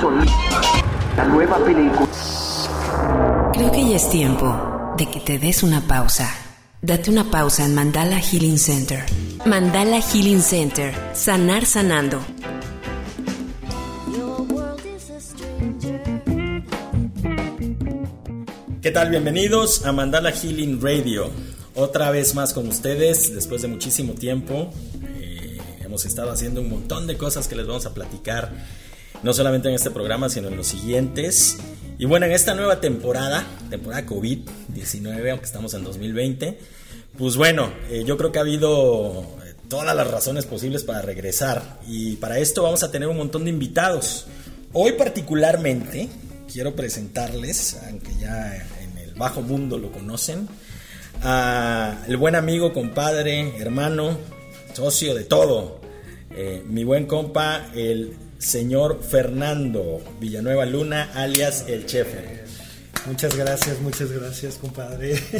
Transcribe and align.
La 0.00 1.26
nueva 1.26 1.62
película. 1.62 2.08
Creo 3.52 3.70
que 3.70 3.86
ya 3.86 3.96
es 3.96 4.08
tiempo 4.08 4.94
de 4.96 5.10
que 5.10 5.20
te 5.20 5.38
des 5.38 5.62
una 5.62 5.86
pausa. 5.86 6.34
Date 6.80 7.10
una 7.10 7.30
pausa 7.30 7.66
en 7.66 7.74
Mandala 7.74 8.18
Healing 8.18 8.58
Center. 8.58 9.04
Mandala 9.44 10.00
Healing 10.00 10.40
Center. 10.40 10.94
Sanar 11.12 11.66
sanando. 11.66 12.18
¿Qué 18.80 18.90
tal? 18.90 19.10
Bienvenidos 19.10 19.84
a 19.84 19.92
Mandala 19.92 20.32
Healing 20.32 20.80
Radio. 20.80 21.28
Otra 21.74 22.10
vez 22.10 22.34
más 22.34 22.54
con 22.54 22.66
ustedes, 22.68 23.34
después 23.34 23.60
de 23.60 23.68
muchísimo 23.68 24.14
tiempo. 24.14 24.72
Eh, 25.18 25.58
hemos 25.84 26.06
estado 26.06 26.30
haciendo 26.30 26.62
un 26.62 26.70
montón 26.70 27.06
de 27.06 27.18
cosas 27.18 27.48
que 27.48 27.54
les 27.54 27.66
vamos 27.66 27.84
a 27.84 27.92
platicar, 27.92 28.50
no 29.22 29.32
solamente 29.32 29.68
en 29.68 29.74
este 29.74 29.90
programa, 29.90 30.28
sino 30.28 30.48
en 30.48 30.56
los 30.56 30.66
siguientes. 30.66 31.58
Y 31.98 32.06
bueno, 32.06 32.26
en 32.26 32.32
esta 32.32 32.54
nueva 32.54 32.80
temporada, 32.80 33.46
temporada 33.68 34.06
COVID-19, 34.06 35.30
aunque 35.30 35.46
estamos 35.46 35.74
en 35.74 35.84
2020, 35.84 36.58
pues 37.18 37.36
bueno, 37.36 37.70
eh, 37.90 38.04
yo 38.06 38.16
creo 38.16 38.32
que 38.32 38.38
ha 38.38 38.42
habido 38.42 39.26
eh, 39.44 39.54
todas 39.68 39.94
las 39.94 40.10
razones 40.10 40.46
posibles 40.46 40.84
para 40.84 41.02
regresar. 41.02 41.80
Y 41.86 42.16
para 42.16 42.38
esto 42.38 42.62
vamos 42.62 42.82
a 42.82 42.90
tener 42.90 43.08
un 43.08 43.18
montón 43.18 43.44
de 43.44 43.50
invitados. 43.50 44.26
Hoy 44.72 44.92
particularmente 44.92 46.08
quiero 46.50 46.74
presentarles, 46.74 47.78
aunque 47.88 48.14
ya 48.18 48.56
en 48.80 48.98
el 48.98 49.14
bajo 49.14 49.42
mundo 49.42 49.76
lo 49.78 49.92
conocen, 49.92 50.48
a 51.22 52.04
el 52.08 52.16
buen 52.16 52.34
amigo, 52.34 52.72
compadre, 52.72 53.58
hermano, 53.58 54.16
socio 54.72 55.14
de 55.14 55.24
todo, 55.24 55.80
eh, 56.30 56.62
mi 56.66 56.84
buen 56.84 57.06
compa, 57.06 57.66
el 57.74 58.14
señor 58.40 59.02
Fernando 59.02 60.02
Villanueva 60.18 60.64
Luna, 60.64 61.10
alias 61.14 61.66
el 61.68 61.86
Chefer. 61.86 62.40
Muchas 63.06 63.36
gracias, 63.36 63.80
muchas 63.80 64.10
gracias, 64.10 64.56
compadre. 64.56 65.20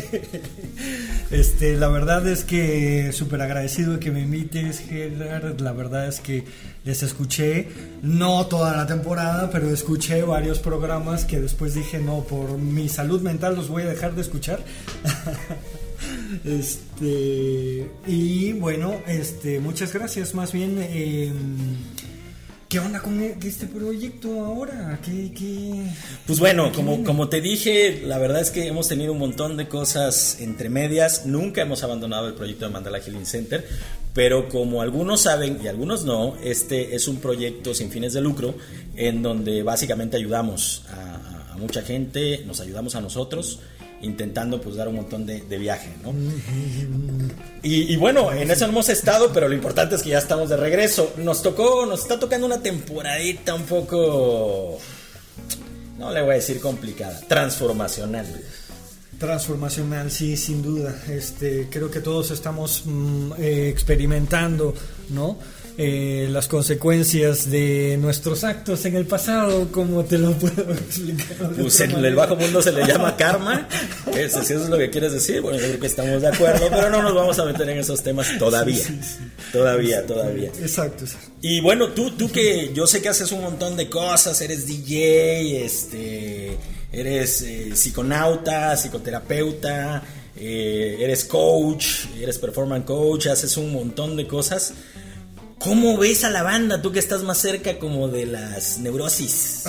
Este, 1.31 1.77
la 1.77 1.87
verdad 1.87 2.27
es 2.27 2.43
que 2.43 3.13
súper 3.13 3.41
agradecido 3.41 3.93
de 3.93 4.01
que 4.01 4.11
me 4.11 4.23
invites, 4.23 4.81
Gerard. 4.81 5.61
La 5.61 5.71
verdad 5.71 6.09
es 6.09 6.19
que 6.19 6.43
les 6.85 7.05
escuché, 7.05 7.69
no 8.03 8.47
toda 8.49 8.77
la 8.77 8.85
temporada, 8.89 9.49
pero 9.49 9.71
escuché 9.71 10.23
varios 10.23 10.59
programas 10.59 11.25
que 11.25 11.39
después 11.39 11.75
dije, 11.75 12.01
no, 12.01 12.25
por 12.25 12.59
mi 12.59 12.89
salud 12.89 13.21
mental 13.21 13.55
los 13.55 13.69
voy 13.69 13.85
a 13.85 13.87
dejar 13.87 14.15
de 14.15 14.23
escuchar. 14.23 14.61
Este, 16.45 17.91
y 18.07 18.53
bueno, 18.53 18.95
este, 19.07 19.61
muchas 19.61 19.93
gracias. 19.93 20.35
Más 20.35 20.53
bien, 20.53 20.77
eh, 20.79 21.31
¿Qué 22.71 22.79
onda 22.79 23.03
con 23.03 23.21
e- 23.21 23.37
este 23.43 23.67
proyecto 23.67 24.45
ahora? 24.45 25.01
¿Qué, 25.05 25.33
qué... 25.37 25.91
Pues 26.25 26.39
bueno, 26.39 26.71
como, 26.73 27.03
como 27.03 27.29
te 27.29 27.41
dije, 27.41 28.03
la 28.07 28.17
verdad 28.17 28.41
es 28.41 28.53
que 28.53 28.69
hemos 28.69 28.87
tenido 28.87 29.13
un 29.13 29.19
montón 29.19 29.57
de 29.57 29.67
cosas 29.67 30.41
entre 30.41 30.69
medias. 30.69 31.27
Nunca 31.27 31.63
hemos 31.63 31.83
abandonado 31.83 32.29
el 32.29 32.35
proyecto 32.35 32.67
de 32.67 32.71
Mandala 32.71 33.01
Healing 33.01 33.27
Center, 33.27 33.67
pero 34.15 34.49
como 34.49 34.83
algunos 34.83 35.23
saben 35.23 35.59
y 35.61 35.67
algunos 35.67 36.05
no, 36.05 36.37
este 36.45 36.95
es 36.95 37.09
un 37.09 37.17
proyecto 37.17 37.75
sin 37.75 37.91
fines 37.91 38.13
de 38.13 38.21
lucro 38.21 38.55
en 38.95 39.21
donde 39.21 39.65
básicamente 39.65 40.17
ayudamos 40.17 40.85
a, 40.91 41.55
a 41.55 41.57
mucha 41.57 41.83
gente, 41.83 42.45
nos 42.47 42.61
ayudamos 42.61 42.95
a 42.95 43.01
nosotros 43.01 43.59
intentando 44.03 44.61
pues 44.61 44.77
dar 44.77 44.89
un 44.89 44.97
montón 44.97 45.27
de, 45.27 45.41
de 45.43 45.59
viaje, 45.59 45.91
¿no? 46.03 46.13
Y, 47.63 47.93
y, 47.93 47.97
bueno, 47.97 48.33
en 48.33 48.51
eso 48.51 48.65
hemos 48.65 48.89
estado, 48.89 49.33
pero 49.33 49.49
lo 49.49 49.55
importante 49.55 49.95
es 49.95 50.03
que 50.03 50.11
ya 50.11 50.19
estamos 50.19 50.49
de 50.49 50.57
regreso. 50.57 51.13
Nos 51.19 51.43
tocó, 51.43 51.85
nos 51.87 52.01
está 52.01 52.19
tocando 52.19 52.47
una 52.47 52.63
temporadita 52.63 53.55
un 53.55 53.65
poco, 53.65 54.79
no 55.99 56.13
le 56.13 56.23
voy 56.23 56.33
a 56.33 56.35
decir 56.37 56.61
complicada, 56.61 57.21
transformacional. 57.29 58.27
Transformacional, 59.19 60.11
sí, 60.11 60.37
sin 60.37 60.63
duda. 60.63 60.95
Este, 61.09 61.69
creo 61.71 61.91
que 61.91 62.01
todos 62.01 62.31
estamos 62.31 62.85
mm, 62.87 63.33
eh, 63.39 63.69
experimentando, 63.69 64.75
¿no? 65.11 65.37
Eh, 65.83 66.29
las 66.31 66.47
consecuencias 66.47 67.51
de 67.51 67.97
nuestros 67.99 68.45
actos 68.45 68.85
en 68.85 68.97
el 68.97 69.07
pasado, 69.07 69.73
como 69.73 70.05
te 70.05 70.19
lo 70.19 70.33
puedo 70.35 70.75
explicar. 70.75 71.53
Pues 71.59 71.81
en 71.81 72.05
el 72.05 72.15
bajo 72.15 72.37
mundo 72.37 72.61
se 72.61 72.71
le 72.71 72.87
llama 72.87 73.17
karma, 73.17 73.67
eso, 74.15 74.43
si 74.45 74.53
eso 74.53 74.65
es 74.65 74.69
lo 74.69 74.77
que 74.77 74.91
quieres 74.91 75.13
decir, 75.13 75.41
bueno, 75.41 75.59
yo 75.59 75.69
creo 75.69 75.81
que 75.81 75.87
estamos 75.87 76.21
de 76.21 76.29
acuerdo, 76.29 76.69
pero 76.69 76.91
no 76.91 77.01
nos 77.01 77.15
vamos 77.15 77.39
a 77.39 77.47
meter 77.47 77.67
en 77.71 77.79
esos 77.79 78.03
temas 78.03 78.29
todavía, 78.39 78.77
sí, 78.77 78.99
sí, 79.01 79.17
sí. 79.17 79.25
todavía, 79.55 80.05
todavía. 80.05 80.51
Exacto. 80.61 81.07
Y 81.41 81.63
bueno, 81.63 81.89
tú, 81.89 82.11
tú 82.11 82.31
que 82.31 82.75
yo 82.75 82.87
sé 82.87 83.01
que 83.01 83.09
haces 83.09 83.33
un 83.33 83.41
montón 83.41 83.75
de 83.79 83.89
cosas, 83.89 84.39
eres 84.43 84.67
DJ, 84.67 85.65
este, 85.65 86.59
eres 86.93 87.41
eh, 87.41 87.71
psiconauta, 87.75 88.77
psicoterapeuta, 88.77 90.03
eh, 90.37 90.99
eres 91.01 91.25
coach, 91.25 92.07
eres 92.21 92.37
performance 92.37 92.85
coach, 92.85 93.29
haces 93.29 93.57
un 93.57 93.73
montón 93.73 94.15
de 94.15 94.27
cosas. 94.27 94.75
¿Cómo 95.61 95.99
ves 95.99 96.25
a 96.25 96.31
la 96.31 96.43
banda, 96.43 96.81
tú 96.81 96.91
que 96.91 96.99
estás 96.99 97.23
más 97.23 97.37
cerca 97.37 97.79
como 97.79 98.09
de 98.09 98.25
las 98.25 98.79
neurosis? 98.79 99.65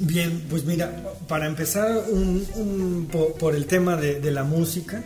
Bien, 0.00 0.44
pues 0.50 0.64
mira, 0.64 0.90
para 1.28 1.46
empezar 1.46 2.04
un, 2.10 2.44
un, 2.56 3.08
por, 3.10 3.34
por, 3.34 3.54
el 3.54 3.66
tema 3.66 3.96
de, 3.96 4.30
la 4.32 4.42
música, 4.42 5.04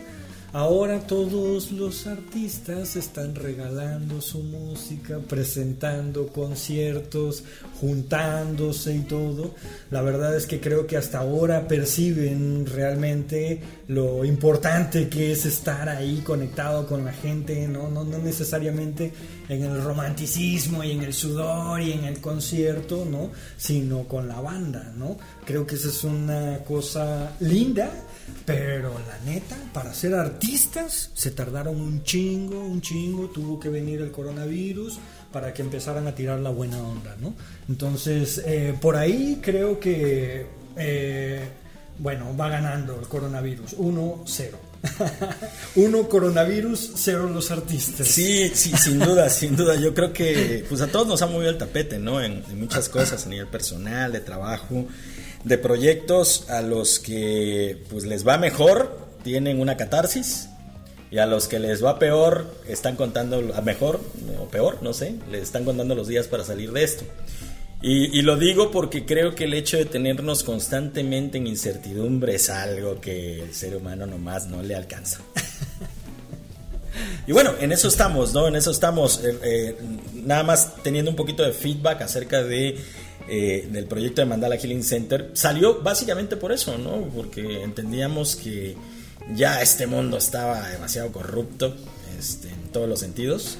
ahora 0.53 0.99
todos 1.01 1.71
los 1.71 2.07
artistas 2.07 2.95
están 2.95 3.35
regalando 3.35 4.21
su 4.21 4.39
música, 4.39 5.19
presentando 5.19 6.27
conciertos, 6.27 7.43
juntándose 7.79 8.95
y 8.95 9.01
todo. 9.01 9.53
La 9.91 10.01
verdad 10.01 10.35
es 10.35 10.45
que 10.45 10.59
creo 10.59 10.87
que 10.87 10.97
hasta 10.97 11.19
ahora 11.19 11.67
perciben 11.67 12.65
realmente 12.65 13.61
lo 13.87 14.25
importante 14.25 15.09
que 15.09 15.31
es 15.31 15.45
estar 15.45 15.89
ahí 15.89 16.21
conectado 16.25 16.87
con 16.87 17.05
la 17.05 17.13
gente, 17.13 17.67
no, 17.67 17.89
no, 17.89 18.03
no 18.03 18.17
necesariamente 18.17 19.11
en 19.49 19.63
el 19.63 19.83
romanticismo 19.83 20.83
y 20.83 20.91
en 20.91 21.03
el 21.03 21.13
sudor 21.13 21.81
y 21.81 21.93
en 21.93 22.05
el 22.05 22.21
concierto, 22.21 23.05
¿no? 23.09 23.31
Sino 23.57 24.07
con 24.07 24.27
la 24.27 24.39
banda, 24.39 24.93
¿no? 24.95 25.17
Creo 25.45 25.65
que 25.65 25.75
esa 25.75 25.89
es 25.89 26.03
una 26.03 26.59
cosa 26.59 27.35
linda, 27.39 27.91
pero 28.45 28.93
la 29.07 29.31
neta, 29.31 29.55
para 29.73 29.93
ser 29.93 30.13
artistas 30.13 31.11
se 31.13 31.31
tardaron 31.31 31.79
un 31.79 32.03
chingo, 32.03 32.59
un 32.59 32.81
chingo, 32.81 33.27
tuvo 33.29 33.59
que 33.59 33.69
venir 33.69 34.01
el 34.01 34.11
coronavirus 34.11 34.99
para 35.31 35.53
que 35.53 35.61
empezaran 35.61 36.07
a 36.07 36.15
tirar 36.15 36.39
la 36.39 36.49
buena 36.49 36.81
onda, 36.81 37.15
¿no? 37.19 37.33
Entonces, 37.67 38.41
eh, 38.45 38.73
por 38.79 38.95
ahí 38.95 39.39
creo 39.41 39.79
que, 39.79 40.47
eh, 40.75 41.47
bueno, 41.99 42.35
va 42.35 42.49
ganando 42.49 42.99
el 42.99 43.07
coronavirus, 43.07 43.73
1-0. 43.77 44.68
Uno 45.75 46.07
coronavirus, 46.07 46.91
cero 46.95 47.29
los 47.29 47.51
artistas. 47.51 48.07
Sí, 48.07 48.49
sí, 48.53 48.71
sin 48.77 48.99
duda, 48.99 49.29
sin 49.29 49.55
duda. 49.55 49.75
Yo 49.75 49.93
creo 49.93 50.13
que 50.13 50.65
pues 50.67 50.81
a 50.81 50.87
todos 50.87 51.07
nos 51.07 51.21
ha 51.21 51.27
movido 51.27 51.49
el 51.49 51.57
tapete, 51.57 51.99
¿no? 51.99 52.21
En, 52.21 52.43
en, 52.49 52.59
muchas 52.59 52.89
cosas, 52.89 53.25
a 53.25 53.29
nivel 53.29 53.47
personal, 53.47 54.11
de 54.11 54.19
trabajo, 54.19 54.85
de 55.43 55.57
proyectos 55.57 56.49
a 56.49 56.61
los 56.61 56.99
que 56.99 57.83
pues 57.89 58.05
les 58.05 58.27
va 58.27 58.37
mejor, 58.37 59.09
tienen 59.23 59.59
una 59.59 59.77
catarsis. 59.77 60.49
Y 61.11 61.17
a 61.17 61.25
los 61.25 61.47
que 61.47 61.57
les 61.57 61.83
va 61.83 61.97
peor, 61.97 62.45
están 62.67 62.95
contando, 62.95 63.55
a 63.55 63.61
mejor 63.61 63.99
o 64.39 64.45
peor, 64.45 64.77
no 64.83 64.93
sé, 64.93 65.15
les 65.31 65.41
están 65.41 65.65
contando 65.65 65.95
los 65.95 66.07
días 66.07 66.27
para 66.27 66.43
salir 66.43 66.71
de 66.71 66.83
esto. 66.83 67.03
Y, 67.81 68.19
y, 68.19 68.21
lo 68.23 68.35
digo 68.35 68.71
porque 68.71 69.05
creo 69.05 69.35
que 69.35 69.45
el 69.45 69.53
hecho 69.53 69.77
de 69.77 69.85
tenernos 69.85 70.43
constantemente 70.43 71.37
en 71.37 71.47
incertidumbre 71.47 72.35
es 72.35 72.49
algo 72.49 72.99
que 72.99 73.41
el 73.41 73.53
ser 73.53 73.73
humano 73.73 74.05
nomás 74.05 74.47
no 74.47 74.61
le 74.61 74.75
alcanza. 74.75 75.21
y 77.27 77.31
bueno, 77.31 77.53
en 77.57 77.71
eso 77.71 77.87
estamos, 77.87 78.33
¿no? 78.33 78.49
En 78.49 78.57
eso 78.57 78.71
estamos. 78.71 79.23
Eh, 79.23 79.39
eh, 79.43 79.77
nada 80.13 80.43
más 80.43 80.75
teniendo 80.83 81.09
un 81.09 81.15
poquito 81.15 81.41
de 81.43 81.53
feedback 81.53 82.01
acerca 82.01 82.43
de, 82.43 82.77
eh, 83.29 83.69
del 83.71 83.85
proyecto 83.85 84.21
de 84.21 84.25
Mandala 84.25 84.57
Healing 84.57 84.83
Center. 84.83 85.31
Salió 85.33 85.81
básicamente 85.81 86.35
por 86.35 86.51
eso, 86.51 86.77
¿no? 86.77 87.09
Porque 87.15 87.63
entendíamos 87.63 88.35
que 88.35 88.75
ya 89.33 89.61
este 89.61 89.87
mundo 89.87 90.17
estaba 90.17 90.67
demasiado 90.69 91.11
corrupto 91.11 91.75
este, 92.19 92.49
en 92.49 92.69
todos 92.73 92.89
los 92.89 92.99
sentidos. 92.99 93.57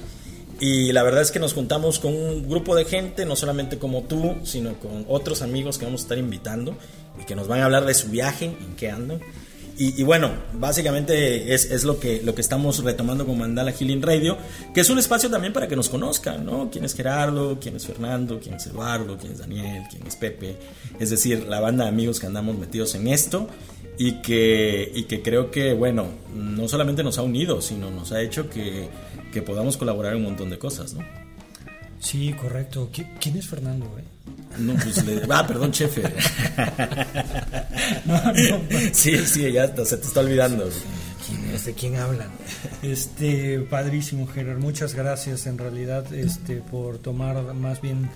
Y 0.60 0.92
la 0.92 1.02
verdad 1.02 1.22
es 1.22 1.30
que 1.30 1.38
nos 1.38 1.54
juntamos 1.54 1.98
con 1.98 2.14
un 2.14 2.46
grupo 2.46 2.76
de 2.76 2.84
gente, 2.84 3.24
no 3.24 3.34
solamente 3.34 3.78
como 3.78 4.02
tú, 4.02 4.36
sino 4.44 4.74
con 4.74 5.06
otros 5.08 5.40
amigos 5.40 5.78
que 5.78 5.86
vamos 5.86 6.02
a 6.02 6.04
estar 6.04 6.18
invitando 6.18 6.76
y 7.20 7.24
que 7.24 7.34
nos 7.34 7.48
van 7.48 7.60
a 7.60 7.64
hablar 7.64 7.86
de 7.86 7.94
su 7.94 8.08
viaje, 8.08 8.44
en 8.44 8.76
qué 8.76 8.90
andan. 8.90 9.20
Y, 9.78 9.98
y 9.98 10.04
bueno, 10.04 10.30
básicamente 10.52 11.54
es, 11.54 11.70
es, 11.70 11.84
lo, 11.84 11.98
que, 11.98 12.20
lo 12.22 12.34
que 12.34 12.42
estamos 12.42 12.84
retomando 12.84 13.24
con 13.24 13.38
Mandala 13.38 13.72
Healing 13.72 14.02
Radio, 14.02 14.36
que 14.74 14.82
es 14.82 14.90
un 14.90 14.98
espacio 14.98 15.30
también 15.30 15.54
para 15.54 15.68
que 15.68 15.76
nos 15.76 15.88
conozcan, 15.88 16.44
¿no? 16.44 16.68
¿Quién 16.70 16.84
es 16.84 16.94
Gerardo? 16.94 17.58
¿Quién 17.58 17.76
es 17.76 17.86
Fernando? 17.86 18.38
¿Quién 18.38 18.56
es 18.56 18.66
Eduardo? 18.66 19.16
¿Quién 19.16 19.32
es 19.32 19.38
Daniel? 19.38 19.84
¿Quién 19.88 20.06
es 20.06 20.16
Pepe? 20.16 20.56
Es 20.98 21.08
decir, 21.08 21.46
la 21.48 21.60
banda 21.60 21.84
de 21.84 21.88
amigos 21.88 22.20
que 22.20 22.26
andamos 22.26 22.58
metidos 22.58 22.94
en 22.94 23.08
esto 23.08 23.48
y 23.96 24.20
que, 24.20 24.92
y 24.94 25.04
que 25.04 25.22
creo 25.22 25.50
que, 25.50 25.72
bueno, 25.72 26.08
no 26.34 26.68
solamente 26.68 27.02
nos 27.02 27.16
ha 27.16 27.22
unido, 27.22 27.62
sino 27.62 27.90
nos 27.90 28.12
ha 28.12 28.20
hecho 28.20 28.50
que, 28.50 28.90
que 29.32 29.42
podamos 29.42 29.76
colaborar 29.76 30.12
en 30.12 30.18
un 30.18 30.24
montón 30.24 30.50
de 30.50 30.58
cosas, 30.58 30.94
¿no? 30.94 31.04
Sí, 32.00 32.34
correcto. 32.40 32.90
¿Qui- 32.92 33.06
¿Quién 33.20 33.36
es 33.36 33.46
Fernando? 33.46 33.86
eh? 33.98 34.04
No, 34.58 34.74
pues 34.74 35.04
le- 35.04 35.22
Ah, 35.28 35.46
perdón, 35.46 35.70
chefe. 35.72 36.02
No, 38.06 38.14
no, 38.32 38.60
Sí, 38.92 39.16
sí, 39.26 39.52
ya 39.52 39.66
se 39.84 39.96
te 39.96 40.06
está 40.06 40.20
olvidando. 40.20 40.68
¿Quién 41.26 41.50
es? 41.54 41.64
¿De 41.66 41.74
quién 41.74 41.96
hablan? 41.96 42.28
Este, 42.82 43.60
padrísimo, 43.60 44.26
Gerard. 44.26 44.58
Muchas 44.58 44.94
gracias 44.94 45.46
en 45.46 45.58
realidad 45.58 46.12
este, 46.12 46.56
por 46.56 46.98
tomar, 46.98 47.54
más 47.54 47.80
bien, 47.80 48.08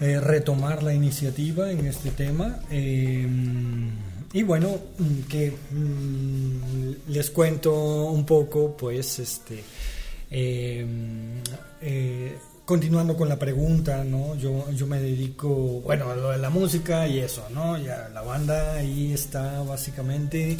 eh, 0.00 0.20
retomar 0.20 0.82
la 0.82 0.94
iniciativa 0.94 1.70
en 1.70 1.86
este 1.86 2.10
tema. 2.10 2.60
Eh, 2.70 3.26
y 4.32 4.42
bueno, 4.44 4.78
que 5.28 5.50
mm, 5.70 7.10
les 7.12 7.30
cuento 7.30 8.04
un 8.06 8.24
poco, 8.24 8.76
pues, 8.76 9.18
este, 9.18 9.62
eh, 10.32 10.86
eh, 11.82 12.38
continuando 12.64 13.16
con 13.16 13.28
la 13.28 13.38
pregunta, 13.38 14.02
¿no? 14.02 14.34
Yo, 14.36 14.70
yo 14.72 14.86
me 14.86 14.98
dedico, 14.98 15.48
bueno, 15.82 16.10
a 16.10 16.16
lo 16.16 16.30
de 16.30 16.38
la 16.38 16.48
música 16.48 17.06
y 17.06 17.18
eso, 17.18 17.46
¿no? 17.50 17.76
Ya 17.76 18.08
la 18.14 18.22
banda 18.22 18.74
ahí 18.74 19.12
está 19.12 19.62
básicamente 19.62 20.56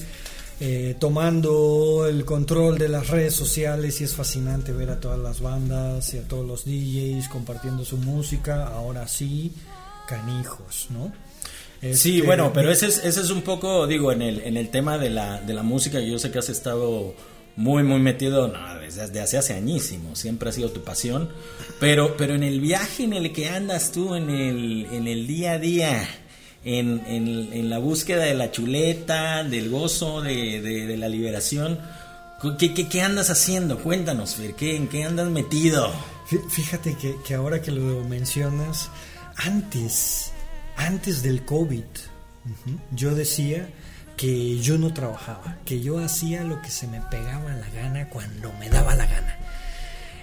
eh, 0.61 0.95
tomando 0.99 2.07
el 2.07 2.27
control 2.27 2.77
de 2.77 2.89
las 2.89 3.09
redes 3.09 3.35
sociales 3.35 4.01
y 4.01 4.05
es 4.05 4.15
fascinante 4.15 4.73
ver 4.73 4.91
a 4.91 5.01
todas 5.01 5.19
las 5.19 5.41
bandas 5.41 6.13
y 6.13 6.19
a 6.19 6.29
todos 6.29 6.47
los 6.47 6.65
DJs 6.67 7.29
compartiendo 7.29 7.85
su 7.85 7.97
música. 7.97 8.67
Ahora 8.67 9.09
sí, 9.09 9.55
canijos, 10.07 10.89
¿no? 10.91 11.13
Sí, 11.81 12.17
Este, 12.19 12.23
bueno, 12.23 12.53
pero 12.53 12.71
ese 12.71 12.87
es, 12.87 12.99
ese 13.05 13.23
es 13.23 13.31
un 13.31 13.43
poco, 13.43 13.87
digo, 13.87 14.13
en 14.13 14.23
el, 14.23 14.41
en 14.41 14.57
el 14.57 14.69
tema 14.69 14.99
de 14.99 15.11
la, 15.11 15.41
de 15.41 15.55
la 15.55 15.65
música, 15.65 15.99
yo 15.99 16.19
sé 16.19 16.31
que 16.31 16.39
has 16.39 16.49
estado 16.49 17.15
muy, 17.57 17.83
muy 17.83 18.01
metido, 18.01 18.49
no, 18.49 18.81
desde, 18.81 19.21
hace, 19.21 19.39
hace 19.39 19.55
añísimo, 19.55 20.17
siempre 20.17 20.49
ha 20.49 20.53
sido 20.53 20.71
tu 20.71 20.83
pasión, 20.83 21.29
pero, 21.81 22.17
pero 22.17 22.35
en 22.35 22.43
el 22.43 22.61
viaje 22.61 23.05
en 23.05 23.13
el 23.13 23.33
que 23.33 23.49
andas 23.49 23.93
tú, 23.93 24.15
en 24.15 24.31
el, 24.31 24.87
en 24.93 25.07
el 25.09 25.27
día 25.27 25.53
a 25.53 25.59
día, 25.59 26.09
en, 26.65 27.03
en, 27.07 27.53
en 27.53 27.71
la 27.71 27.79
búsqueda 27.79 28.25
de 28.25 28.35
la 28.35 28.51
chuleta, 28.51 29.45
del 29.45 29.69
gozo, 29.71 30.21
de, 30.23 30.61
de, 30.63 30.97
la 30.97 31.09
liberación, 31.09 31.79
¿qué, 32.59 32.73
qué, 32.73 32.89
qué 32.89 33.03
andas 33.03 33.31
haciendo? 33.31 33.79
Cuéntanos, 33.81 34.35
Fer, 34.37 34.55
¿qué, 34.55 34.77
¿en 34.77 34.89
qué 34.89 35.05
andas 35.05 35.29
metido? 35.29 35.93
Fí- 36.31 36.49
Fíjate 36.51 36.97
que, 36.97 37.17
que 37.27 37.35
ahora 37.35 37.61
que 37.61 37.71
lo 37.73 38.03
mencionas, 38.05 38.89
antes, 39.37 40.31
antes 40.77 41.23
del 41.23 41.45
COVID, 41.45 41.83
yo 42.95 43.15
decía 43.15 43.69
que 44.23 44.57
yo 44.61 44.79
no 44.79 44.95
trabajaba, 44.95 45.59
que 45.65 45.81
yo 45.81 45.99
hacía 45.99 46.45
lo 46.45 46.63
que 46.63 46.71
se 46.71 46.87
me 46.87 47.01
pegaba 47.01 47.57
la 47.57 47.69
gana 47.71 48.09
cuando 48.09 48.53
me 48.61 48.71
daba 48.71 48.95
la 48.95 49.05
gana. 49.05 49.37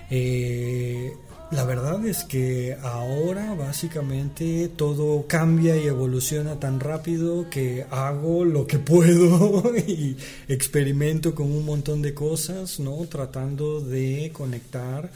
Eh, 0.09 1.11
la 1.51 1.65
verdad 1.65 2.05
es 2.05 2.23
que 2.23 2.77
ahora 2.81 3.53
básicamente 3.55 4.69
todo 4.69 5.27
cambia 5.27 5.75
y 5.75 5.87
evoluciona 5.87 6.61
tan 6.61 6.79
rápido 6.79 7.49
que 7.49 7.87
hago 7.91 8.45
lo 8.45 8.67
que 8.67 8.79
puedo 8.79 9.75
y 9.85 10.15
experimento 10.47 11.35
con 11.35 11.51
un 11.51 11.65
montón 11.65 12.01
de 12.01 12.13
cosas, 12.13 12.79
¿no? 12.79 13.05
Tratando 13.07 13.81
de 13.81 14.31
conectar 14.31 15.11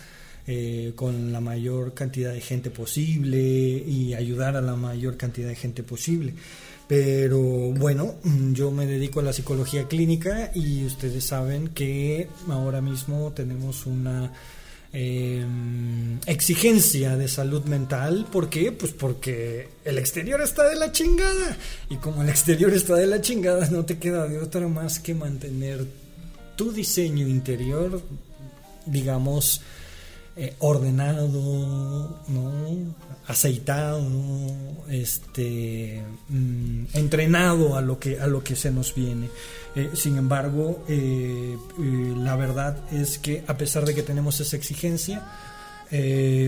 eh, 0.45 0.91
con 0.97 1.31
la 1.31 1.39
mayor 1.39 1.93
cantidad 1.93 2.33
de 2.33 2.41
gente 2.41 2.69
posible 2.69 3.39
y 3.39 4.13
ayudar 4.13 4.57
a 4.57 4.61
la 4.61 4.75
mayor 4.75 5.15
cantidad 5.15 5.47
de 5.47 5.55
gente 5.55 5.83
posible. 5.83 6.33
Pero 6.93 7.39
bueno, 7.39 8.17
mm, 8.21 8.53
yo 8.53 8.69
me 8.69 8.85
dedico 8.85 9.19
a 9.19 9.23
la 9.23 9.33
psicología 9.33 9.87
clínica 9.87 10.51
y 10.53 10.85
ustedes 10.85 11.23
saben 11.23 11.69
que 11.69 12.27
ahora 12.47 12.81
mismo 12.81 13.31
tenemos 13.31 13.87
una 13.87 14.31
eh, 14.93 15.43
exigencia 16.27 17.17
de 17.17 17.27
salud 17.27 17.63
mental. 17.63 18.27
¿Por 18.31 18.47
qué? 18.47 18.71
Pues 18.71 18.91
porque 18.91 19.69
el 19.83 19.97
exterior 19.97 20.39
está 20.41 20.69
de 20.69 20.75
la 20.75 20.91
chingada. 20.91 21.57
Y 21.89 21.95
como 21.95 22.21
el 22.21 22.29
exterior 22.29 22.71
está 22.71 22.93
de 22.93 23.07
la 23.07 23.21
chingada, 23.21 23.67
no 23.71 23.85
te 23.85 23.97
queda 23.97 24.27
de 24.27 24.37
otra 24.37 24.67
más 24.67 24.99
que 24.99 25.15
mantener 25.15 25.87
tu 26.55 26.71
diseño 26.71 27.27
interior, 27.27 28.03
digamos, 28.85 29.61
eh, 30.35 30.55
ordenado, 30.59 32.23
¿no? 32.27 32.95
aceitado, 33.27 34.03
este, 34.89 36.01
mm, 36.27 36.85
entrenado 36.95 37.77
a 37.77 37.81
lo 37.81 37.99
que 37.99 38.19
a 38.19 38.25
lo 38.25 38.43
que 38.43 38.55
se 38.55 38.71
nos 38.71 38.95
viene. 38.95 39.29
Eh, 39.75 39.91
sin 39.93 40.17
embargo, 40.17 40.83
eh, 40.87 41.55
la 42.17 42.35
verdad 42.35 42.77
es 42.91 43.19
que 43.19 43.43
a 43.47 43.55
pesar 43.57 43.85
de 43.85 43.93
que 43.93 44.01
tenemos 44.01 44.39
esa 44.39 44.57
exigencia, 44.57 45.23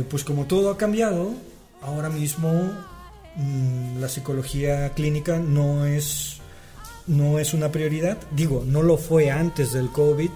pues 0.09 0.23
como 0.23 0.45
todo 0.45 0.71
ha 0.71 0.77
cambiado, 0.77 1.35
ahora 1.83 2.09
mismo 2.09 2.71
mm, 3.35 3.99
la 3.99 4.09
psicología 4.09 4.89
clínica 4.95 5.37
no 5.37 5.85
es 5.85 6.37
no 7.05 7.37
es 7.37 7.53
una 7.53 7.71
prioridad. 7.71 8.17
Digo, 8.31 8.63
no 8.65 8.81
lo 8.81 8.97
fue 8.97 9.29
antes 9.29 9.73
del 9.73 9.89
COVID, 9.91 10.31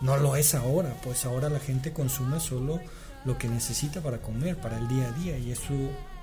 no 0.00 0.16
lo 0.16 0.36
es 0.36 0.54
ahora. 0.54 0.94
Pues 1.02 1.24
ahora 1.24 1.48
la 1.48 1.60
gente 1.60 1.92
consume 1.92 2.40
solo 2.40 2.80
lo 3.24 3.36
que 3.38 3.48
necesita 3.48 4.00
para 4.00 4.18
comer, 4.18 4.56
para 4.56 4.78
el 4.78 4.88
día 4.88 5.08
a 5.08 5.12
día, 5.12 5.38
y 5.38 5.50
eso 5.50 5.74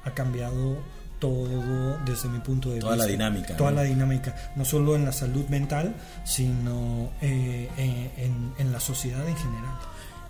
ha 0.04 0.12
cambiado 0.14 0.78
todo 1.20 1.98
desde 2.06 2.28
mi 2.30 2.40
punto 2.40 2.70
de 2.72 2.80
Toda 2.80 2.94
vista. 2.94 3.06
la 3.06 3.12
dinámica, 3.12 3.58
Toda 3.58 3.72
¿no? 3.72 3.78
la 3.78 3.84
dinámica, 3.84 4.36
no 4.56 4.66
solo 4.66 4.96
en 4.96 5.06
la 5.06 5.12
salud 5.12 5.46
mental, 5.48 5.96
sino 6.26 7.12
eh, 7.22 7.70
eh, 7.78 8.12
en, 8.18 8.54
en 8.58 8.72
la 8.72 8.80
sociedad 8.80 9.28
en 9.28 9.36
general. 9.36 9.74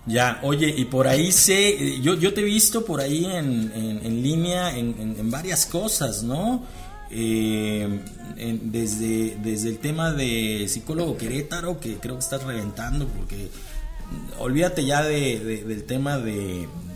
Ya, 0.06 0.38
oye, 0.42 0.72
y 0.76 0.84
por 0.84 1.08
ahí 1.08 1.32
sé, 1.32 2.00
yo, 2.00 2.14
yo 2.14 2.32
te 2.32 2.40
he 2.40 2.44
visto 2.44 2.84
por 2.84 3.00
ahí 3.00 3.24
en, 3.24 3.72
en, 3.74 4.06
en 4.06 4.22
línea 4.22 4.76
en 4.76 5.30
varias 5.32 5.66
cosas, 5.66 6.22
¿no? 6.22 6.62
Eh, 7.10 8.00
en- 8.36 8.72
desde, 8.72 9.36
desde 9.42 9.68
el 9.70 9.78
tema 9.78 10.12
de 10.12 10.66
psicólogo 10.68 11.16
Querétaro, 11.16 11.78
que 11.80 11.96
creo 11.98 12.14
que 12.16 12.20
estás 12.24 12.42
reventando, 12.42 13.06
porque 13.08 13.36
mm, 13.36 14.40
olvídate 14.40 14.84
ya 14.84 15.02
de, 15.02 15.38
de- 15.40 15.64
del 15.64 15.84
tema 15.84 16.18
de, 16.18 16.34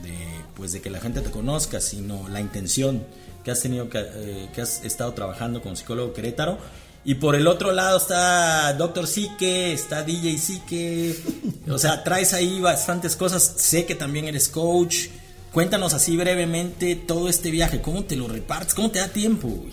de, 0.02 0.18
pues 0.54 0.72
de 0.72 0.80
que 0.80 0.90
la 0.90 1.00
gente 1.00 1.20
te 1.20 1.30
conozca, 1.30 1.80
sino 1.80 2.28
la 2.28 2.40
intención 2.40 3.04
que 3.44 3.50
has 3.52 3.60
tenido, 3.60 3.88
que, 3.88 3.98
eh, 4.00 4.48
que 4.54 4.60
has 4.62 4.84
estado 4.84 5.12
trabajando 5.14 5.62
con 5.62 5.76
psicólogo 5.76 6.12
Querétaro. 6.12 6.58
Y 7.02 7.14
por 7.14 7.34
el 7.34 7.46
otro 7.46 7.72
lado 7.72 7.96
está 7.96 8.74
Doctor 8.74 9.06
Sique, 9.06 9.72
está 9.72 10.02
DJ 10.02 10.36
Sique, 10.36 11.16
o 11.66 11.78
sea, 11.78 12.04
traes 12.04 12.34
ahí 12.34 12.60
bastantes 12.60 13.16
cosas. 13.16 13.54
Sé 13.56 13.86
que 13.86 13.94
también 13.94 14.26
eres 14.28 14.50
coach. 14.50 15.06
Cuéntanos 15.50 15.94
así 15.94 16.16
brevemente 16.16 16.94
todo 16.96 17.28
este 17.30 17.50
viaje, 17.50 17.80
¿cómo 17.80 18.04
te 18.04 18.16
lo 18.16 18.28
repartes? 18.28 18.74
¿Cómo 18.74 18.90
te 18.90 18.98
da 18.98 19.08
tiempo? 19.08 19.48
güey? 19.48 19.72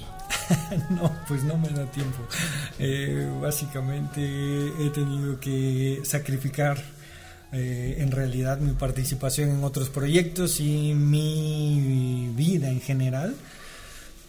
no, 0.89 1.11
pues 1.27 1.43
no 1.43 1.57
me 1.57 1.69
da 1.69 1.85
tiempo. 1.91 2.19
Eh, 2.79 3.29
básicamente 3.41 4.21
he 4.21 4.89
tenido 4.91 5.39
que 5.39 6.01
sacrificar 6.03 6.77
eh, 7.51 7.95
en 7.99 8.11
realidad 8.11 8.59
mi 8.59 8.73
participación 8.73 9.49
en 9.49 9.63
otros 9.63 9.89
proyectos 9.89 10.59
y 10.59 10.93
mi 10.93 12.31
vida 12.35 12.69
en 12.69 12.81
general. 12.81 13.35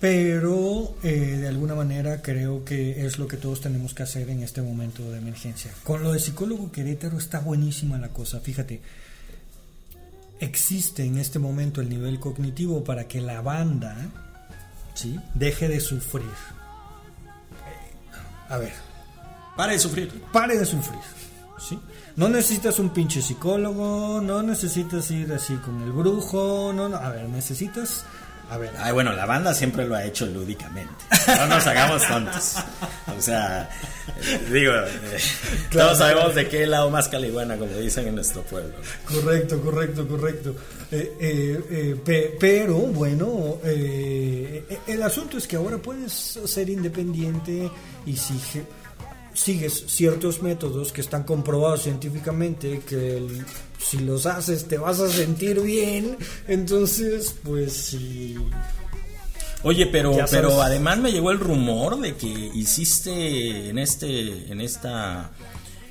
Pero 0.00 0.94
eh, 1.02 1.38
de 1.40 1.48
alguna 1.48 1.74
manera 1.74 2.22
creo 2.22 2.64
que 2.64 3.04
es 3.04 3.18
lo 3.18 3.26
que 3.26 3.36
todos 3.36 3.60
tenemos 3.60 3.94
que 3.94 4.04
hacer 4.04 4.30
en 4.30 4.44
este 4.44 4.62
momento 4.62 5.10
de 5.10 5.18
emergencia. 5.18 5.72
Con 5.82 6.04
lo 6.04 6.12
de 6.12 6.20
psicólogo 6.20 6.70
Querétaro 6.70 7.18
está 7.18 7.40
buenísima 7.40 7.98
la 7.98 8.10
cosa. 8.10 8.38
Fíjate, 8.38 8.80
existe 10.38 11.04
en 11.04 11.18
este 11.18 11.40
momento 11.40 11.80
el 11.80 11.88
nivel 11.88 12.20
cognitivo 12.20 12.84
para 12.84 13.08
que 13.08 13.20
la 13.20 13.40
banda 13.40 14.27
¿sí? 14.98 15.18
deje 15.34 15.68
de 15.68 15.78
sufrir. 15.80 16.26
A 18.48 18.56
ver, 18.58 18.72
Para 19.56 19.72
de 19.72 19.78
sufrir. 19.78 20.22
pare 20.32 20.58
de 20.58 20.64
sufrir. 20.64 20.98
¿sí? 21.58 21.78
No 22.16 22.28
necesitas 22.28 22.78
un 22.80 22.90
pinche 22.90 23.22
psicólogo, 23.22 24.20
no 24.20 24.42
necesitas 24.42 25.08
ir 25.10 25.32
así 25.32 25.54
con 25.56 25.80
el 25.82 25.92
brujo, 25.92 26.72
no, 26.74 26.88
no. 26.88 26.96
A 26.96 27.10
ver, 27.10 27.28
necesitas. 27.28 28.04
A 28.50 28.56
ver, 28.56 28.72
Ay, 28.78 28.92
bueno, 28.92 29.12
la 29.12 29.26
banda 29.26 29.52
siempre 29.52 29.86
lo 29.86 29.94
ha 29.94 30.04
hecho 30.04 30.24
lúdicamente. 30.26 30.94
No 31.26 31.46
nos 31.46 31.66
hagamos 31.66 32.06
tontos. 32.08 32.54
O 33.16 33.20
sea, 33.20 33.68
eh, 34.22 34.40
digo, 34.50 34.72
eh, 34.72 35.18
Claro. 35.70 35.88
todos 35.88 35.98
sabemos 35.98 36.34
de 36.34 36.48
qué 36.48 36.66
lado 36.66 36.88
más 36.88 37.08
caliguana, 37.08 37.56
como 37.58 37.70
dicen 37.74 38.08
en 38.08 38.14
nuestro 38.14 38.40
pueblo. 38.42 38.72
Correcto, 39.04 39.60
correcto, 39.60 40.08
correcto. 40.08 40.54
Eh, 40.90 41.94
pe- 42.02 42.36
pero 42.40 42.76
bueno, 42.78 43.58
el 43.62 45.02
asunto 45.02 45.36
es 45.36 45.46
que 45.46 45.56
ahora 45.56 45.76
puedes 45.76 46.12
ser 46.12 46.70
independiente 46.70 47.70
y 48.06 48.16
si 48.16 48.38
sigues 49.42 49.84
ciertos 49.86 50.42
métodos 50.42 50.92
que 50.92 51.00
están 51.00 51.22
comprobados 51.24 51.82
científicamente, 51.84 52.80
que 52.86 53.16
el- 53.18 53.44
si 53.78 53.98
los 53.98 54.26
haces 54.26 54.66
te 54.66 54.78
vas 54.78 54.98
a 55.00 55.08
sentir 55.08 55.60
bien, 55.60 56.16
entonces 56.48 57.34
pues 57.44 57.72
sí. 57.72 58.36
Oye, 59.62 59.86
pero, 59.86 60.16
pero 60.30 60.62
además 60.62 60.98
me 60.98 61.10
llegó 61.12 61.30
el 61.30 61.38
rumor 61.40 61.98
de 62.00 62.14
que 62.16 62.28
hiciste 62.54 63.68
en 63.68 63.78
este, 63.78 64.50
en 64.52 64.60
esta, 64.60 65.30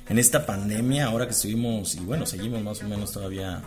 en 0.08 0.18
esta 0.18 0.46
pandemia, 0.46 1.06
ahora 1.06 1.26
que 1.26 1.32
estuvimos 1.32 1.94
y 1.94 2.00
bueno, 2.00 2.24
seguimos 2.26 2.62
más 2.62 2.82
o 2.82 2.88
menos 2.88 3.12
todavía 3.12 3.62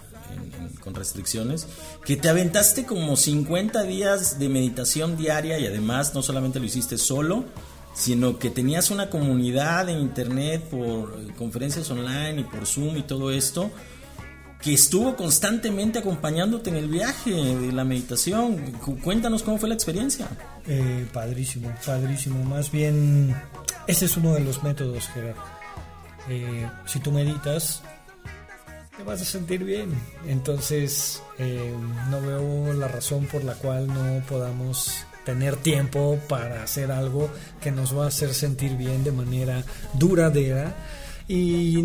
con 0.79 0.95
restricciones, 0.95 1.67
que 2.05 2.15
te 2.15 2.29
aventaste 2.29 2.85
como 2.85 3.15
50 3.15 3.83
días 3.83 4.39
de 4.39 4.47
meditación 4.50 5.17
diaria 5.17 5.59
y 5.59 5.67
además 5.67 6.13
no 6.15 6.23
solamente 6.23 6.59
lo 6.59 6.65
hiciste 6.65 6.97
solo, 6.97 7.45
sino 7.93 8.39
que 8.39 8.50
tenías 8.50 8.91
una 8.91 9.10
comunidad 9.10 9.89
en 9.89 10.00
internet 10.00 10.63
por 10.69 11.19
eh, 11.19 11.33
conferencias 11.38 11.89
online 11.91 12.41
y 12.41 12.43
por 12.43 12.65
Zoom 12.65 12.98
y 12.98 13.03
todo 13.03 13.31
esto 13.31 13.71
que 14.62 14.74
estuvo 14.74 15.15
constantemente 15.15 16.00
acompañándote 16.00 16.69
en 16.69 16.75
el 16.75 16.88
viaje 16.88 17.31
de 17.31 17.71
la 17.71 17.83
meditación. 17.83 18.57
Cuéntanos 19.03 19.43
cómo 19.43 19.57
fue 19.57 19.69
la 19.69 19.75
experiencia. 19.75 20.27
Eh, 20.67 21.07
padrísimo, 21.12 21.74
padrísimo. 21.86 22.43
Más 22.43 22.71
bien, 22.71 23.36
ese 23.88 24.05
es 24.05 24.17
uno 24.17 24.33
de 24.33 24.41
los 24.41 24.62
métodos, 24.62 25.07
Gerardo. 25.07 25.41
Eh, 26.29 26.69
si 26.86 27.00
tú 27.00 27.12
meditas, 27.12 27.81
te 28.95 29.03
vas 29.03 29.21
a 29.21 29.25
sentir 29.25 29.63
bien. 29.63 29.91
Entonces, 30.27 31.24
eh, 31.39 31.74
no 32.12 32.21
veo 32.21 32.74
la 32.74 32.88
razón 32.88 33.25
por 33.25 33.43
la 33.43 33.55
cual 33.55 33.88
no 33.88 34.21
podamos 34.29 35.05
tener 35.25 35.56
tiempo 35.58 36.20
para 36.28 36.63
hacer 36.63 36.92
algo 36.92 37.30
que 37.62 37.72
nos 37.72 37.98
va 37.98 38.06
a 38.06 38.08
hacer 38.08 38.34
sentir 38.34 38.75
bien 38.75 39.04
de 39.04 39.12
manera 39.12 39.63
duradera 39.94 40.75
y 41.34 41.82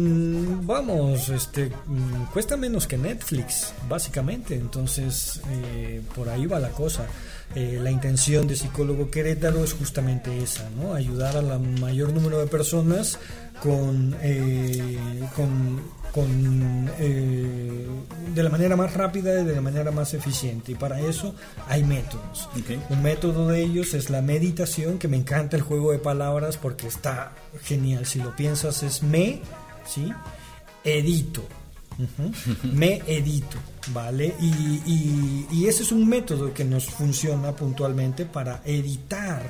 vamos, 0.63 1.29
este 1.29 1.67
mm, 1.67 2.33
cuesta 2.33 2.57
menos 2.57 2.89
que 2.89 2.99
Netflix, 2.99 3.73
básicamente. 3.89 4.57
Entonces, 4.57 5.41
eh, 5.49 6.03
por 6.17 6.29
ahí 6.29 6.47
va 6.47 6.59
la 6.59 6.71
cosa. 6.71 7.07
Eh, 7.55 7.79
la 7.81 7.93
intención 7.93 8.49
de 8.49 8.57
Psicólogo 8.57 9.09
Querétaro 9.09 9.63
es 9.63 9.73
justamente 9.73 10.37
esa, 10.43 10.69
¿no? 10.71 10.95
Ayudar 10.95 11.37
a 11.37 11.43
la 11.43 11.61
mayor 11.61 12.13
número 12.13 12.41
de 12.41 12.49
personas 12.49 13.21
con, 13.63 14.17
eh, 14.21 14.99
con 15.37 15.81
con, 16.17 16.91
eh, 16.99 17.87
de 18.35 18.43
la 18.43 18.49
manera 18.49 18.75
más 18.75 18.95
rápida 18.95 19.39
y 19.39 19.45
de 19.45 19.55
la 19.55 19.61
manera 19.61 19.91
más 19.91 20.15
eficiente. 20.15 20.73
Y 20.73 20.75
para 20.75 20.99
eso 20.99 21.35
hay 21.69 21.85
métodos. 21.85 22.49
Un 22.89 23.03
método 23.03 23.49
de 23.49 23.63
ellos 23.63 23.93
es 23.93 24.09
la 24.09 24.23
meditación, 24.23 24.99
que 24.99 25.09
me 25.09 25.19
encanta 25.19 25.57
el 25.57 25.63
juego 25.63 25.93
de 25.93 25.99
palabras 25.99 26.57
porque 26.57 26.87
está 26.87 27.33
genial. 27.63 28.07
Si 28.07 28.19
lo 28.19 28.35
piensas 28.35 28.83
es 28.83 29.03
me, 29.03 29.43
¿sí? 29.87 30.11
Edito. 30.85 31.45
me 32.63 33.03
edito, 33.07 33.59
¿vale? 33.89 34.35
Y, 34.41 35.45
y 35.53 35.67
ese 35.67 35.83
es 35.83 35.93
un 35.93 36.09
método 36.09 36.55
que 36.55 36.65
nos 36.65 36.87
funciona 36.87 37.53
puntualmente 37.53 38.25
para 38.25 38.63
editar 38.65 39.43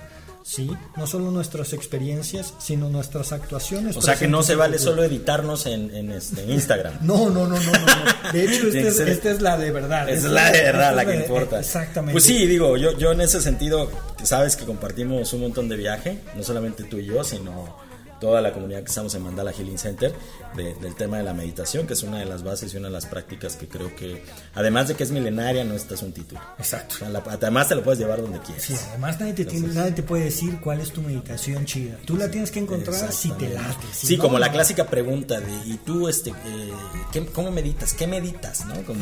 ¿sí? 0.47 0.71
No 0.97 1.07
solo 1.09 1.33
nuestras 1.33 1.73
experiencias, 1.73 2.55
sino 2.59 2.89
nuestras 2.89 3.33
actuaciones. 3.33 3.97
O 3.97 4.03
sea 4.03 4.15
que 4.15 4.29
no 4.29 4.45
se 4.45 4.55
vale 4.55 4.79
solo 4.79 5.03
editarnos 5.03 5.67
en, 5.67 5.95
en, 5.95 6.13
este, 6.13 6.45
Instagram. 6.45 6.95
no, 7.03 7.31
no, 7.31 7.49
no, 7.49 7.59
no, 7.59 7.73
no. 7.73 8.33
De 8.33 8.45
hecho, 8.45 8.69
esta 8.69 9.31
es, 9.31 9.43
la 9.43 9.59
de 9.59 9.73
verdad. 9.73 10.09
Es 10.09 10.23
la 10.23 10.53
de 10.53 10.63
verdad 10.63 10.95
la 10.95 11.05
que 11.05 11.17
importa. 11.17 11.59
Exactamente. 11.59 12.13
Pues 12.13 12.25
sí, 12.25 12.47
digo, 12.47 12.77
yo, 12.77 12.97
yo 12.97 13.13
en 13.13 13.23
ese 13.23 13.43
sentido, 13.43 13.91
sabes 14.23 14.57
que 14.57 14.65
compartimos 14.65 15.33
un 15.33 15.41
montón 15.41 15.69
de 15.69 15.77
viaje, 15.77 16.21
no 16.37 16.45
solamente 16.45 16.85
tú 16.85 16.99
y 16.99 17.07
yo, 17.07 17.25
sino 17.25 17.77
toda 18.21 18.41
la 18.41 18.53
comunidad 18.53 18.81
que 18.81 18.89
estamos 18.89 19.15
en 19.15 19.23
Mandala 19.23 19.53
Healing 19.53 19.79
Center 19.79 20.15
del 20.55 20.95
tema 20.95 21.19
de 21.19 21.25
la 21.25 21.35
meditación, 21.35 21.87
que 21.87 21.93
es 21.93 22.03
una 22.03 22.19
de 22.19 22.25
las 22.25 22.43
bases 22.43 22.73
y 22.73 22.77
una 22.79 22.89
de 22.89 22.93
las 22.93 23.07
prácticas 23.07 23.57
que 23.57 23.69
creo 23.69 23.95
que, 23.95 24.23
además 24.55 24.89
de 24.89 24.95
que 24.95 25.03
es 25.03 25.11
milenaria, 25.11 25.65
no 25.65 25.75
estás 25.75 26.03
un 26.03 26.13
título. 26.13 26.41
Exacto. 26.59 26.97
además 27.29 27.69
te 27.69 27.75
lo 27.75 27.83
puedes 27.83 27.99
llevar 27.99 28.23
donde 28.23 28.39
quieras. 28.41 28.65
Sí, 28.65 28.75
además 28.89 29.21
nadie 29.21 29.35
te, 29.35 29.45
nadie 29.61 29.93
te 29.93 30.03
puede 30.03 30.25
decir 30.25 30.59
cuál 30.61 30.81
es 30.81 30.93
tu 30.93 31.03
meditación 31.03 31.67
chida. 31.67 31.99
Tú 32.05 32.17
la 32.17 32.31
tienes 32.31 32.51
que 32.51 32.61
encontrar 32.61 33.13
si 33.13 33.31
te 33.33 33.51
late. 33.51 33.87
sí, 33.93 34.17
como 34.17 34.39
la 34.39 34.51
clásica 34.51 34.87
pregunta 34.87 35.41
de, 35.41 35.53
¿y 35.67 35.77
tú 35.85 36.09
este, 36.09 36.31
eh, 36.31 37.27
cómo 37.33 37.51
meditas? 37.51 37.93
¿Qué 37.93 38.07
meditas? 38.07 38.65
¿no? 38.67 38.83
Como, 38.85 39.01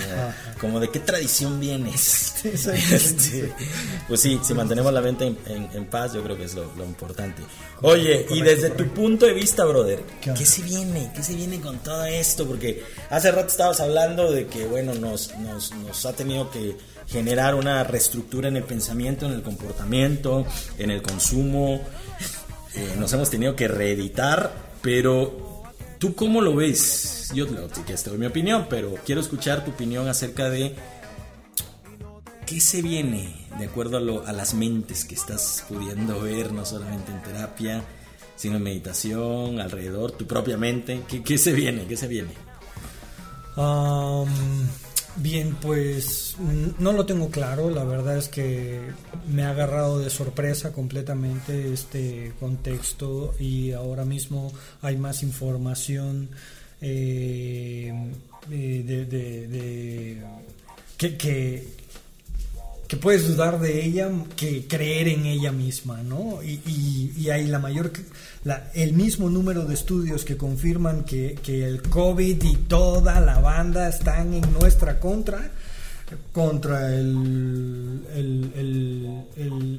como 0.61 0.81
de 0.81 0.91
qué 0.91 1.01
tradición 1.01 1.61
vienes. 1.61 2.33
Este, 2.45 3.53
pues 4.07 4.21
sí, 4.21 4.39
si 4.43 4.55
mantenemos 4.55 4.93
la 4.93 5.01
mente 5.01 5.35
en, 5.47 5.87
paz, 5.87 6.13
yo 6.13 6.23
creo 6.23 6.37
que 6.37 6.45
es 6.45 6.55
lo, 6.55 6.71
lo 6.77 6.85
importante. 6.85 7.43
Oye, 7.83 8.27
y 8.31 8.43
desde 8.43 8.71
tu 8.71 8.89
punto 9.05 9.27
de 9.27 9.35
vista, 9.35 9.67
brother, 9.67 10.03
¿qué, 10.23 10.47
se 10.47 10.63
viene? 10.63 11.13
¿Qué 11.15 11.23
se 11.23 11.35
viene 11.35 11.61
con 11.61 11.77
todo 11.81 12.07
esto? 12.07 12.47
Porque 12.47 12.83
hace 13.11 13.31
rato 13.31 13.49
estabas 13.49 13.79
hablando 13.81 14.33
de 14.33 14.47
que, 14.47 14.65
bueno, 14.65 14.95
nos, 14.95 15.37
nos, 15.41 15.75
nos 15.75 16.07
ha 16.07 16.15
tenido 16.15 16.51
que 16.51 16.75
generar 17.07 17.55
una 17.55 17.85
reestructura 17.85 18.49
en 18.49 18.57
el 18.57 18.63
pensamiento, 18.63 19.27
en 19.27 19.33
el 19.33 19.43
comportamiento, 19.43 20.47
en 20.79 20.91
el 20.91 21.03
consumo. 21.03 21.83
Eh, 22.77 22.95
nos 22.99 23.13
hemos 23.13 23.29
tenido 23.29 23.55
que 23.55 23.69
reeditar, 23.69 24.51
pero 24.81 25.65
¿tú 25.99 26.15
cómo 26.15 26.41
lo 26.41 26.57
ves? 26.57 27.31
Yo 27.35 27.47
te 27.47 28.09
doy 28.09 28.17
mi 28.17 28.25
opinión, 28.25 28.69
pero 28.71 28.95
quiero 29.05 29.21
escuchar 29.21 29.67
tu 29.67 29.73
opinión 29.73 30.09
acerca 30.09 30.49
de 30.49 30.75
¿Qué 32.47 32.59
se 32.59 32.81
viene 32.81 33.49
de 33.59 33.67
acuerdo 33.67 33.99
a, 33.99 34.01
lo, 34.01 34.27
a 34.27 34.33
las 34.33 34.55
mentes 34.55 35.05
que 35.05 35.15
estás 35.15 35.65
pudiendo 35.69 36.21
ver, 36.21 36.53
no 36.53 36.65
solamente 36.67 37.11
en 37.11 37.23
terapia, 37.23 37.85
sino 38.37 38.57
en 38.57 38.63
meditación, 38.63 39.61
alrededor, 39.61 40.13
tu 40.13 40.27
propia 40.27 40.57
mente? 40.57 41.03
¿Qué, 41.09 41.23
qué 41.23 41.39
se 41.39 41.53
viene? 41.53 41.87
¿Qué 41.87 41.97
se 41.97 42.09
viene? 42.09 42.31
bien, 45.17 45.57
pues 45.61 46.37
no 46.79 46.93
lo 46.93 47.07
tengo 47.07 47.31
claro. 47.31 47.71
La 47.71 47.85
verdad 47.85 48.19
es 48.19 48.29
que 48.29 48.81
me 49.29 49.45
ha 49.45 49.51
agarrado 49.51 50.01
de 50.01 50.11
sorpresa 50.11 50.73
completamente 50.73 51.73
este 51.73 52.33
contexto 52.41 53.35
y 53.39 53.73
ahora 53.73 54.05
mismo 54.05 54.53
hay 54.83 54.97
más 54.97 55.23
información 55.23 56.31
eh, 56.81 57.93
de, 58.49 58.83
de, 58.83 60.23
que, 60.97 61.17
que 61.17 61.84
que 62.87 62.97
puedes 62.97 63.27
dudar 63.27 63.61
de 63.61 63.85
ella 63.85 64.11
que 64.37 64.67
creer 64.67 65.09
en 65.09 65.27
ella 65.27 65.53
misma, 65.53 66.03
¿no? 66.03 66.41
Y, 66.43 67.29
hay 67.31 67.47
la 67.47 67.59
mayor, 67.59 67.91
la, 68.45 68.71
el 68.75 68.93
mismo 68.93 69.31
número 69.31 69.65
de 69.65 69.75
estudios 69.75 70.25
que 70.25 70.37
confirman 70.37 71.05
que, 71.05 71.39
el 71.47 71.81
COVID 71.83 72.43
y 72.43 72.57
toda 72.69 73.21
la 73.21 73.41
banda 73.41 73.89
están 73.89 74.35
en 74.35 74.53
nuestra 74.53 75.01
contra, 75.01 75.51
contra 76.33 76.95
el, 76.95 78.03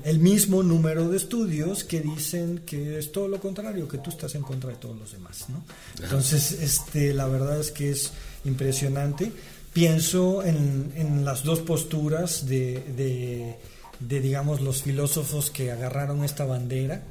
el, 0.04 0.20
mismo 0.20 0.64
número 0.64 1.08
de 1.10 1.18
estudios 1.18 1.84
que 1.84 2.02
dicen 2.02 2.64
que 2.66 2.98
es 2.98 3.12
todo 3.12 3.28
lo 3.28 3.40
contrario, 3.40 3.88
que 3.88 4.00
tú 4.00 4.10
estás 4.10 4.34
en 4.34 4.42
contra 4.42 4.72
de 4.72 4.78
todos 4.78 4.98
los 4.98 5.12
demás, 5.12 5.46
¿no? 5.50 5.64
Entonces, 6.02 6.54
este, 6.54 7.14
la 7.14 7.28
verdad 7.28 7.60
es 7.60 7.70
que 7.70 7.92
es 7.92 8.12
impresionante 8.46 9.32
pienso 9.76 10.42
en, 10.42 11.26
las 11.26 11.44
dos 11.44 11.60
posturas 11.60 12.48
de, 12.48 13.58
digamos, 14.00 14.62
los 14.62 14.82
filósofos 14.84 15.52
que 15.52 15.70
agarraron 15.70 16.24
esta 16.24 16.46
bandera. 16.46 17.04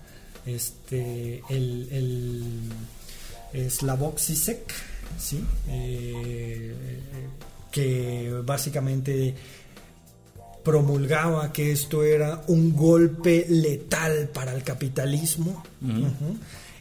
Este, 0.47 1.42
el, 1.50 2.71
el 3.52 3.71
Slavoj 3.71 4.18
Zizek, 4.18 4.73
¿sí? 5.18 5.44
Eh, 5.68 6.75
que 7.71 8.33
básicamente 8.42 9.35
promulgaba 10.62 11.52
que 11.52 11.71
esto 11.71 12.02
era 12.02 12.44
un 12.47 12.75
golpe 12.75 13.44
letal 13.47 14.30
para 14.33 14.54
el 14.54 14.62
capitalismo. 14.62 15.62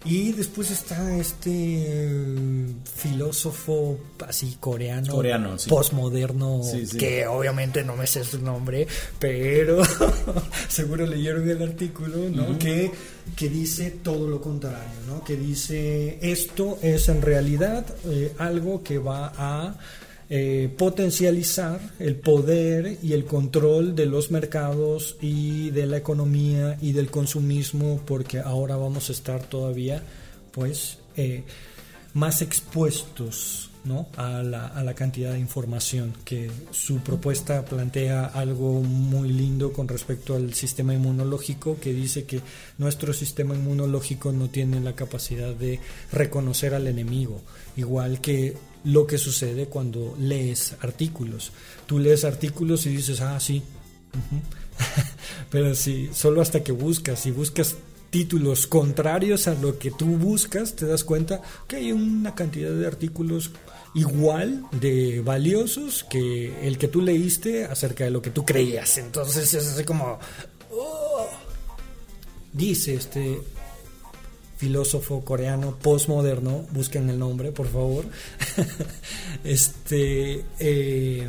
Y 0.05 0.33
después 0.33 0.69
está 0.69 1.15
este 1.17 1.50
eh, 1.51 2.65
filósofo 2.95 3.98
así 4.27 4.57
coreano, 4.60 5.13
coreano 5.13 5.55
postmoderno, 5.69 6.62
que 7.00 7.25
obviamente 7.25 7.83
no 7.83 7.95
me 7.95 8.05
sé 8.05 8.24
su 8.25 8.39
nombre, 8.41 8.86
pero 9.17 9.81
seguro 10.67 11.07
leyeron 11.07 11.50
el 11.50 11.62
artículo, 11.62 12.29
¿no? 12.29 12.60
que, 12.60 12.91
que 13.36 13.48
dice 13.48 13.91
todo 13.91 14.27
lo 14.27 14.41
contrario, 14.41 15.00
¿no? 15.07 15.24
Que 15.24 15.38
dice 15.38 16.19
esto 16.22 16.79
es 16.81 17.07
en 17.07 17.22
realidad 17.22 17.86
eh, 18.05 18.33
algo 18.39 18.83
que 18.83 18.98
va 18.98 19.31
a 19.38 19.75
eh, 20.29 20.73
potencializar 20.77 21.79
el 21.99 22.15
poder 22.15 22.97
y 23.03 23.13
el 23.13 23.25
control 23.25 23.95
de 23.95 24.05
los 24.05 24.31
mercados 24.31 25.17
y 25.21 25.69
de 25.71 25.85
la 25.85 25.97
economía 25.97 26.77
y 26.81 26.93
del 26.93 27.09
consumismo 27.09 28.01
porque 28.05 28.39
ahora 28.39 28.77
vamos 28.77 29.09
a 29.09 29.13
estar 29.13 29.43
todavía 29.43 30.01
pues 30.51 30.99
eh, 31.17 31.43
más 32.13 32.41
expuestos 32.41 33.69
¿no? 33.83 34.07
a, 34.15 34.43
la, 34.43 34.67
a 34.67 34.83
la 34.83 34.93
cantidad 34.93 35.33
de 35.33 35.39
información 35.39 36.13
que 36.23 36.49
su 36.71 36.99
propuesta 36.99 37.65
plantea 37.65 38.25
algo 38.25 38.81
muy 38.81 39.29
lindo 39.29 39.73
con 39.73 39.87
respecto 39.87 40.35
al 40.35 40.53
sistema 40.53 40.93
inmunológico 40.93 41.77
que 41.81 41.93
dice 41.93 42.23
que 42.23 42.39
nuestro 42.77 43.11
sistema 43.13 43.55
inmunológico 43.55 44.31
no 44.31 44.49
tiene 44.49 44.79
la 44.79 44.95
capacidad 44.95 45.53
de 45.53 45.79
reconocer 46.11 46.73
al 46.73 46.87
enemigo 46.87 47.41
igual 47.75 48.21
que 48.21 48.55
lo 48.83 49.07
que 49.07 49.17
sucede 49.17 49.67
cuando 49.67 50.15
lees 50.19 50.75
artículos. 50.81 51.51
Tú 51.85 51.99
lees 51.99 52.23
artículos 52.23 52.85
y 52.85 52.89
dices, 52.89 53.21
ah, 53.21 53.39
sí. 53.39 53.63
Pero 55.49 55.75
si 55.75 56.09
solo 56.13 56.41
hasta 56.41 56.63
que 56.63 56.71
buscas, 56.71 57.25
y 57.25 57.31
buscas 57.31 57.75
títulos 58.09 58.67
contrarios 58.67 59.47
a 59.47 59.55
lo 59.55 59.79
que 59.79 59.91
tú 59.91 60.05
buscas, 60.05 60.75
te 60.75 60.85
das 60.85 61.03
cuenta 61.03 61.41
que 61.67 61.77
hay 61.77 61.91
una 61.91 62.35
cantidad 62.35 62.71
de 62.71 62.85
artículos 62.85 63.51
igual 63.95 64.65
de 64.71 65.21
valiosos 65.21 66.03
que 66.03 66.67
el 66.67 66.77
que 66.77 66.87
tú 66.87 67.01
leíste 67.01 67.65
acerca 67.65 68.03
de 68.03 68.11
lo 68.11 68.21
que 68.21 68.29
tú 68.29 68.45
creías. 68.45 68.97
Entonces 68.97 69.53
es 69.53 69.67
así 69.67 69.83
como... 69.83 70.19
oh. 70.71 71.27
Dice 72.51 72.93
este 72.93 73.41
filósofo 74.57 75.24
coreano 75.24 75.77
postmoderno, 75.81 76.65
busquen 76.72 77.10
el 77.10 77.19
nombre, 77.19 77.51
por 77.51 77.67
favor. 77.67 78.05
este, 79.43 80.45
eh, 80.60 81.27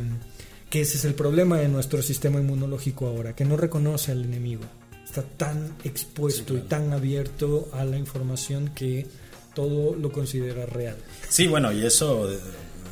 que 0.69 0.81
ese 0.81 0.97
es 0.97 1.05
el 1.05 1.13
problema 1.13 1.57
de 1.57 1.67
nuestro 1.67 2.01
sistema 2.01 2.39
inmunológico 2.39 3.07
ahora, 3.07 3.35
que 3.35 3.45
no 3.45 3.57
reconoce 3.57 4.11
al 4.11 4.23
enemigo. 4.23 4.63
Está 5.05 5.23
tan 5.23 5.75
expuesto 5.83 6.53
Sí, 6.53 6.59
claro. 6.59 6.65
y 6.65 6.67
tan 6.67 6.93
abierto 6.93 7.69
a 7.73 7.85
la 7.85 7.97
información 7.97 8.69
que 8.75 9.07
todo 9.53 9.95
lo 9.95 10.11
considera 10.11 10.65
real. 10.65 10.97
Sí, 11.29 11.47
bueno, 11.47 11.71
y 11.71 11.85
eso 11.85 12.29
eh, 12.31 12.37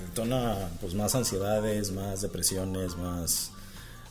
detona 0.08 0.70
pues 0.80 0.94
más 0.94 1.14
ansiedades, 1.16 1.92
más 1.92 2.22
depresiones, 2.22 2.96
más 2.96 3.52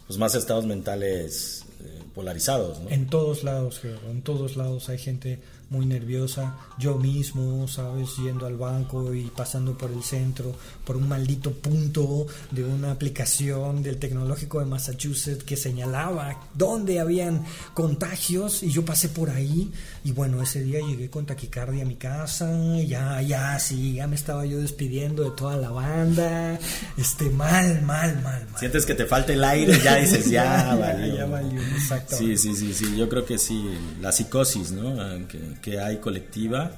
pues 0.06 0.18
más 0.18 0.34
estados 0.34 0.66
mentales 0.66 1.64
eh, 1.80 2.02
polarizados, 2.14 2.80
¿no? 2.80 2.90
En 2.90 3.06
todos 3.06 3.44
lados, 3.44 3.78
Gerardo, 3.80 4.10
en 4.10 4.20
todos 4.20 4.56
lados 4.56 4.88
hay 4.90 4.98
gente 4.98 5.38
muy 5.72 5.86
nerviosa. 5.86 6.54
Yo 6.78 6.96
mismo, 6.98 7.66
¿sabes? 7.66 8.10
Yendo 8.22 8.46
al 8.46 8.56
banco 8.56 9.14
y 9.14 9.24
pasando 9.34 9.76
por 9.76 9.90
el 9.90 10.02
centro, 10.02 10.54
por 10.84 10.96
un 10.96 11.08
maldito 11.08 11.50
punto 11.52 12.26
de 12.50 12.62
una 12.64 12.92
aplicación 12.92 13.82
del 13.82 13.98
tecnológico 13.98 14.60
de 14.60 14.66
Massachusetts 14.66 15.42
que 15.44 15.56
señalaba 15.56 16.38
dónde 16.54 17.00
habían 17.00 17.44
contagios 17.74 18.62
y 18.62 18.70
yo 18.70 18.84
pasé 18.84 19.08
por 19.08 19.30
ahí 19.30 19.72
y 20.04 20.12
bueno, 20.12 20.42
ese 20.42 20.62
día 20.62 20.80
llegué 20.80 21.08
con 21.08 21.24
taquicardia 21.26 21.82
a 21.84 21.86
mi 21.86 21.96
casa, 21.96 22.50
ya, 22.86 23.20
ya, 23.22 23.58
sí, 23.58 23.94
ya 23.94 24.06
me 24.06 24.16
estaba 24.16 24.44
yo 24.44 24.58
despidiendo 24.58 25.24
de 25.24 25.30
toda 25.30 25.56
la 25.56 25.70
banda, 25.70 26.58
este, 26.96 27.30
mal, 27.30 27.82
mal, 27.82 28.14
mal, 28.22 28.46
mal. 28.50 28.58
Sientes 28.58 28.84
que 28.84 28.94
te 28.94 29.06
falta 29.06 29.32
el 29.32 29.42
aire, 29.44 29.78
ya 29.82 29.96
dices, 29.96 30.28
ya, 30.30 30.42
Ya, 30.52 30.74
valió. 30.74 31.16
ya 31.16 31.24
valió, 31.26 31.60
exacto. 31.62 32.16
Sí, 32.16 32.36
sí, 32.36 32.54
sí, 32.54 32.74
sí, 32.74 32.96
yo 32.96 33.08
creo 33.08 33.24
que 33.24 33.38
sí, 33.38 33.70
la 34.00 34.12
psicosis, 34.12 34.72
¿no? 34.72 35.00
Ah, 35.00 35.18
Que, 35.62 35.80
hay 35.80 35.98
colectiva, 35.98 36.72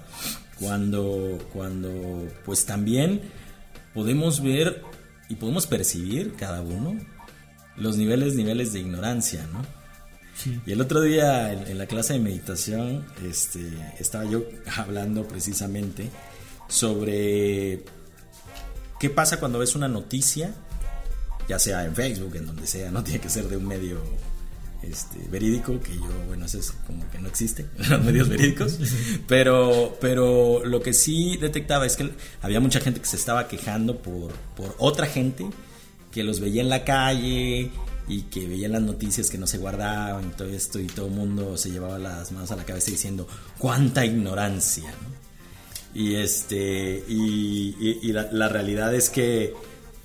cuando, 0.61 1.38
cuando, 1.53 2.29
pues 2.45 2.67
también 2.67 3.23
podemos 3.95 4.43
ver 4.43 4.83
y 5.29 5.37
podemos 5.37 5.67
percibir 5.67 6.35
cada 6.35 6.61
uno 6.61 6.99
los 7.76 7.97
niveles, 7.97 8.35
niveles 8.35 8.73
de 8.73 8.81
ignorancia, 8.81 9.47
¿no? 9.53 9.64
Sí. 10.37 10.61
Y 10.67 10.73
el 10.73 10.81
otro 10.81 11.00
día 11.00 11.53
en, 11.53 11.67
en 11.67 11.79
la 11.79 11.87
clase 11.87 12.14
de 12.14 12.19
meditación, 12.19 13.05
este, 13.29 13.73
estaba 13.99 14.25
yo 14.25 14.45
hablando 14.76 15.26
precisamente 15.26 16.11
sobre 16.69 17.85
qué 19.00 19.11
pasa 19.11 19.38
cuando 19.38 19.59
ves 19.59 19.75
una 19.75 19.88
noticia, 19.88 20.55
ya 21.49 21.59
sea 21.59 21.85
en 21.85 21.95
Facebook, 21.95 22.37
en 22.37 22.47
donde 22.47 22.67
sea, 22.67 22.91
no 22.91 23.03
tiene 23.05 23.21
que 23.21 23.29
ser 23.29 23.49
de 23.49 23.57
un 23.57 23.67
medio 23.67 24.00
este, 24.91 25.19
verídico, 25.29 25.81
que 25.81 25.95
yo, 25.95 26.26
bueno, 26.26 26.47
eso 26.47 26.59
es 26.59 26.73
como 26.87 27.09
que 27.11 27.19
no 27.19 27.29
existe, 27.29 27.67
los 27.88 28.03
medios 28.03 28.29
verídicos, 28.29 28.79
pero, 29.26 29.97
pero 30.00 30.64
lo 30.64 30.81
que 30.81 30.93
sí 30.93 31.37
detectaba 31.37 31.87
es 31.87 31.97
que 31.97 32.11
había 32.43 32.61
mucha 32.61 32.81
gente 32.81 33.00
que 33.00 33.07
se 33.07 33.17
estaba 33.17 33.49
quejando 33.49 33.99
por, 33.99 34.33
por 34.57 34.75
otra 34.79 35.07
gente 35.07 35.47
que 36.12 36.23
los 36.23 36.41
veía 36.41 36.62
en 36.62 36.69
la 36.69 36.85
calle 36.85 37.73
y 38.07 38.23
que 38.31 38.47
veía 38.47 38.69
las 38.69 38.83
noticias 38.83 39.31
que 39.31 39.38
no 39.38 39.47
se 39.47 39.59
guardaban 39.59 40.29
y 40.29 40.37
todo 40.37 40.49
esto 40.49 40.79
y 40.79 40.87
todo 40.87 41.07
el 41.07 41.12
mundo 41.12 41.57
se 41.57 41.71
llevaba 41.71 41.99
las 41.99 42.33
manos 42.33 42.50
a 42.50 42.57
la 42.57 42.64
cabeza 42.64 42.91
diciendo 42.91 43.26
cuánta 43.59 44.05
ignorancia 44.05 44.91
¿no? 44.91 45.25
y 45.95 46.17
este 46.17 47.03
y, 47.09 48.12
la 48.12 48.49
realidad 48.49 48.95
es 48.95 49.11
que 49.11 49.55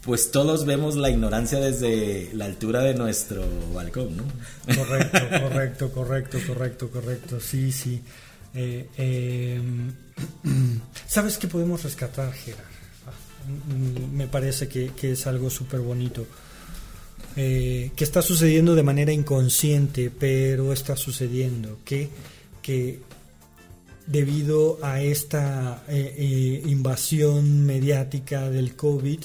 pues 0.04 0.32
todos 0.32 0.66
vemos 0.66 0.96
la 0.96 1.10
ignorancia 1.10 1.60
desde 1.60 2.30
la 2.34 2.46
altura 2.46 2.82
de 2.82 2.94
nuestro 2.96 3.44
balcón 3.74 4.18
¿no? 4.18 4.24
Correcto, 4.76 5.20
correcto, 5.42 5.92
correcto, 5.92 6.40
correcto, 6.48 6.90
correcto. 6.90 7.40
Sí, 7.40 7.72
sí. 7.72 8.02
Eh, 8.54 8.88
eh, 8.98 9.62
¿Sabes 11.08 11.38
qué 11.38 11.48
podemos 11.48 11.84
rescatar, 11.84 12.32
Gerard? 12.34 12.64
Ah, 13.08 13.12
mm, 13.74 14.16
Me 14.16 14.28
parece 14.28 14.68
que, 14.68 14.92
que 14.96 15.12
es 15.12 15.28
algo 15.28 15.50
súper 15.50 15.82
bonito. 15.82 16.26
Eh, 17.36 17.92
que 17.96 18.04
está 18.04 18.22
sucediendo 18.22 18.76
de 18.76 18.84
manera 18.84 19.12
inconsciente, 19.12 20.12
pero 20.18 20.74
está 20.74 20.96
sucediendo. 20.96 21.80
Que, 21.86 22.10
que 22.62 23.00
debido 24.08 24.80
a 24.82 25.02
esta 25.02 25.84
eh, 25.88 26.62
invasión 26.66 27.66
mediática 27.66 28.50
del 28.50 28.76
COVID, 28.76 29.20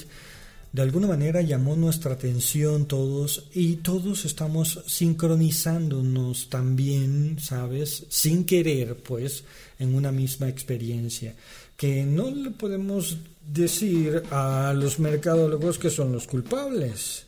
de 0.75 0.81
alguna 0.81 1.07
manera 1.07 1.41
llamó 1.41 1.77
nuestra 1.77 2.15
atención 2.15 2.85
todos 2.85 3.45
y 3.53 3.77
todos 3.77 4.25
estamos 4.25 4.83
sincronizándonos 4.85 6.49
también, 6.49 7.37
¿sabes? 7.39 8.05
Sin 8.09 8.43
querer, 8.43 8.97
pues, 8.97 9.45
en 9.79 9.95
una 9.95 10.11
misma 10.11 10.49
experiencia. 10.49 11.33
Que 11.77 12.03
no 12.03 12.29
le 12.29 12.51
podemos 12.51 13.19
decir 13.47 14.21
a 14.31 14.73
los 14.75 14.99
mercadólogos 14.99 15.79
que 15.79 15.89
son 15.89 16.11
los 16.11 16.27
culpables. 16.27 17.25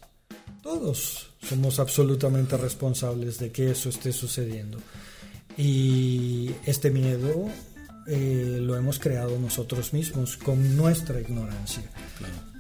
Todos 0.62 1.30
somos 1.42 1.80
absolutamente 1.80 2.58
responsables 2.58 3.40
de 3.40 3.50
que 3.50 3.72
eso 3.72 3.88
esté 3.88 4.12
sucediendo. 4.12 4.78
Y 5.58 6.52
este 6.66 6.92
miedo 6.92 7.48
eh, 8.08 8.58
lo 8.62 8.76
hemos 8.76 9.00
creado 9.00 9.40
nosotros 9.40 9.94
mismos 9.94 10.36
con 10.36 10.76
nuestra 10.76 11.22
ignorancia. 11.22 11.90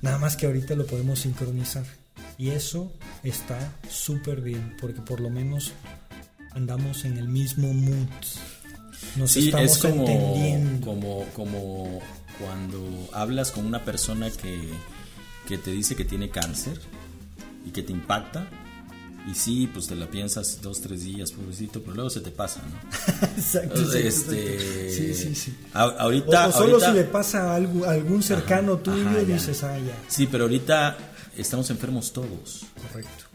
Nada 0.01 0.17
más 0.17 0.35
que 0.37 0.45
ahorita 0.45 0.75
lo 0.75 0.85
podemos 0.85 1.19
sincronizar. 1.19 1.85
Y 2.37 2.49
eso 2.49 2.93
está 3.23 3.73
súper 3.89 4.41
bien, 4.41 4.75
porque 4.79 5.01
por 5.01 5.19
lo 5.19 5.29
menos 5.29 5.71
andamos 6.51 7.05
en 7.05 7.17
el 7.17 7.27
mismo 7.27 7.73
mood. 7.73 8.07
Nos 9.15 9.31
Sí, 9.31 9.45
estamos 9.47 9.71
es 9.71 9.77
como, 9.79 10.07
entendiendo. 10.07 10.85
como, 10.87 11.25
como 11.33 11.99
cuando 12.39 13.09
hablas 13.13 13.51
con 13.51 13.65
una 13.65 13.83
persona 13.83 14.29
que, 14.29 14.69
que 15.47 15.57
te 15.57 15.71
dice 15.71 15.95
que 15.95 16.05
tiene 16.05 16.29
cáncer 16.29 16.79
y 17.65 17.71
que 17.71 17.81
te 17.83 17.91
impacta. 17.91 18.47
Y 19.29 19.35
sí, 19.35 19.67
pues 19.73 19.87
te 19.87 19.95
la 19.95 20.07
piensas 20.09 20.59
dos, 20.61 20.79
tres 20.79 21.03
días, 21.03 21.31
pobrecito, 21.33 21.81
pero 21.81 21.95
luego 21.95 22.09
se 22.09 22.21
te 22.21 22.31
pasa, 22.31 22.61
¿no? 22.61 23.27
Exacto, 23.37 23.81
Este, 23.93 24.05
exacto. 24.05 24.33
Sí, 24.95 25.13
sí, 25.13 25.35
sí. 25.35 25.53
a- 25.73 25.81
ahorita, 25.83 26.45
o, 26.47 26.49
o 26.49 26.51
solo 26.53 26.73
ahorita- 26.75 26.91
si 26.91 26.97
le 26.97 27.03
pasa 27.03 27.51
a 27.51 27.55
algún, 27.55 27.83
a 27.85 27.89
algún 27.91 28.23
cercano 28.23 28.73
Ajá, 28.75 28.83
tuyo, 28.83 29.09
ajá, 29.09 29.21
ya. 29.23 29.33
dices, 29.35 29.63
ah, 29.63 29.77
ya. 29.77 29.97
Sí, 30.07 30.27
pero 30.31 30.45
ahorita 30.45 30.97
estamos 31.35 31.69
enfermos 31.69 32.13
todos. 32.13 32.61
Correcto. 32.89 33.25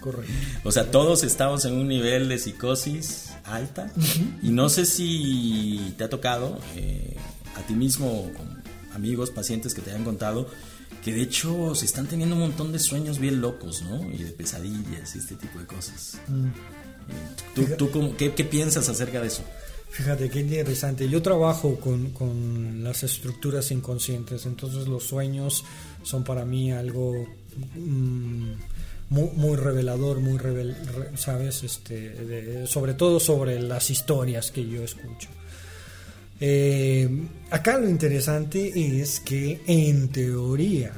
Correcto. 0.00 0.32
O 0.64 0.72
sea, 0.72 0.90
todos 0.90 1.22
estamos 1.24 1.64
en 1.64 1.72
un 1.74 1.88
nivel 1.88 2.28
de 2.28 2.38
psicosis 2.38 3.30
alta. 3.44 3.90
Y 4.42 4.50
no 4.50 4.68
sé 4.68 4.84
si 4.84 5.94
te 5.96 6.04
ha 6.04 6.10
tocado 6.10 6.58
eh, 6.76 7.16
a 7.56 7.62
ti 7.66 7.72
mismo, 7.72 8.30
con 8.36 8.62
amigos, 8.94 9.30
pacientes 9.30 9.72
que 9.72 9.80
te 9.80 9.90
hayan 9.92 10.04
contado, 10.04 10.48
que 11.04 11.12
de 11.12 11.22
hecho 11.22 11.74
se 11.74 11.84
están 11.84 12.06
teniendo 12.06 12.34
un 12.34 12.40
montón 12.42 12.72
de 12.72 12.78
sueños 12.78 13.18
bien 13.18 13.40
locos, 13.40 13.82
¿no? 13.82 14.10
Y 14.10 14.22
de 14.22 14.30
pesadillas 14.32 15.14
y 15.14 15.18
este 15.18 15.34
tipo 15.36 15.58
de 15.58 15.66
cosas. 15.66 16.18
Mm. 16.28 16.48
¿Tú, 17.54 17.66
tú 17.76 17.90
cómo- 17.90 18.16
qué, 18.16 18.32
qué 18.32 18.44
piensas 18.44 18.88
acerca 18.88 19.20
de 19.20 19.26
eso? 19.28 19.42
Fíjate 19.90 20.28
qué 20.30 20.40
interesante. 20.40 21.08
Yo 21.08 21.22
trabajo 21.22 21.76
con, 21.76 22.10
con 22.10 22.82
las 22.82 23.02
estructuras 23.04 23.70
inconscientes, 23.70 24.44
entonces 24.46 24.88
los 24.88 25.04
sueños 25.04 25.64
son 26.02 26.24
para 26.24 26.44
mí 26.44 26.72
algo 26.72 27.26
mm, 27.76 28.52
muy, 29.10 29.28
muy 29.36 29.56
revelador, 29.56 30.18
muy 30.20 30.38
revel, 30.38 30.74
re- 30.96 31.16
sabes, 31.16 31.62
este, 31.62 32.10
de- 32.10 32.66
sobre 32.66 32.94
todo 32.94 33.20
sobre 33.20 33.60
las 33.60 33.90
historias 33.90 34.50
que 34.50 34.66
yo 34.66 34.82
escucho. 34.82 35.28
Eh, 36.40 37.08
acá 37.50 37.78
lo 37.78 37.88
interesante 37.88 39.00
es 39.00 39.20
que 39.20 39.60
en 39.66 40.08
teoría 40.08 40.92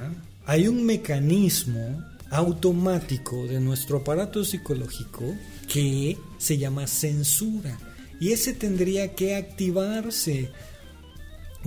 hay 0.46 0.68
un 0.68 0.84
mecanismo 0.84 2.04
automático 2.30 3.46
de 3.46 3.60
nuestro 3.60 3.98
aparato 3.98 4.44
psicológico 4.44 5.34
que 5.68 6.16
se 6.38 6.58
llama 6.58 6.86
censura. 6.86 7.78
Y 8.18 8.32
ese 8.32 8.54
tendría 8.54 9.14
que 9.14 9.36
activarse 9.36 10.50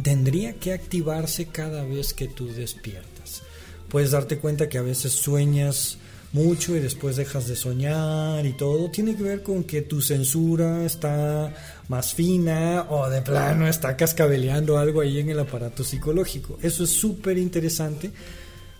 tendría 0.01 0.53
que 0.53 0.73
activarse 0.73 1.47
cada 1.47 1.83
vez 1.83 2.13
que 2.13 2.27
tú 2.27 2.47
despiertas. 2.47 3.43
Puedes 3.89 4.11
darte 4.11 4.37
cuenta 4.37 4.69
que 4.69 4.77
a 4.77 4.83
veces 4.83 5.13
sueñas 5.13 5.97
mucho 6.31 6.75
y 6.75 6.79
después 6.79 7.15
dejas 7.15 7.47
de 7.47 7.55
soñar 7.55 8.45
y 8.45 8.53
todo 8.53 8.91
tiene 8.91 9.15
que 9.15 9.23
ver 9.23 9.43
con 9.43 9.63
que 9.63 9.81
tu 9.81 10.01
censura 10.01 10.85
está 10.85 11.53
más 11.87 12.13
fina 12.13 12.85
o 12.89 13.09
de 13.09 13.21
plano 13.21 13.67
está 13.67 13.97
cascabeleando 13.97 14.77
algo 14.77 15.01
ahí 15.01 15.19
en 15.19 15.29
el 15.29 15.39
aparato 15.39 15.83
psicológico 15.83 16.59
eso 16.61 16.83
es 16.83 16.91
súper 16.91 17.37
interesante 17.37 18.11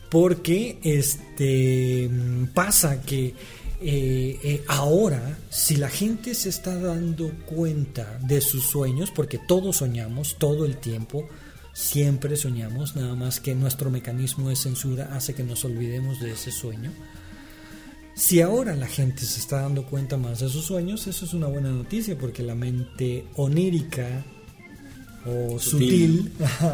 porque 0.10 0.80
este 0.84 2.10
pasa 2.54 3.02
que 3.02 3.34
eh, 3.82 4.38
eh, 4.44 4.64
ahora, 4.68 5.38
si 5.50 5.78
la 5.78 5.90
gente 5.90 6.36
se 6.36 6.50
está 6.50 6.78
dando 6.78 7.32
cuenta 7.46 8.20
de 8.22 8.42
sus 8.42 8.66
sueños, 8.66 9.10
porque 9.10 9.38
todos 9.38 9.78
soñamos 9.78 10.36
todo 10.38 10.66
el 10.66 10.78
tiempo, 10.78 11.28
siempre 11.72 12.36
soñamos, 12.36 12.98
nada 12.98 13.16
más 13.16 13.40
que 13.40 13.56
nuestro 13.56 13.90
mecanismo 13.90 14.50
de 14.50 14.58
censura 14.58 15.16
hace 15.16 15.34
que 15.34 15.44
nos 15.44 15.64
olvidemos 15.64 16.20
de 16.20 16.32
ese 16.32 16.52
sueño. 16.52 16.92
Si 18.20 18.42
ahora 18.42 18.76
la 18.76 18.86
gente 18.86 19.24
se 19.24 19.40
está 19.40 19.62
dando 19.62 19.86
cuenta 19.86 20.18
más 20.18 20.42
de 20.42 20.50
sus 20.50 20.66
sueños, 20.66 21.08
eso 21.08 21.24
es 21.24 21.34
una 21.34 21.48
buena 21.48 21.70
noticia 21.70 22.18
porque 22.18 22.44
la 22.44 22.54
mente 22.54 23.26
onírica 23.36 24.26
o 25.26 25.58
sutil, 25.58 26.30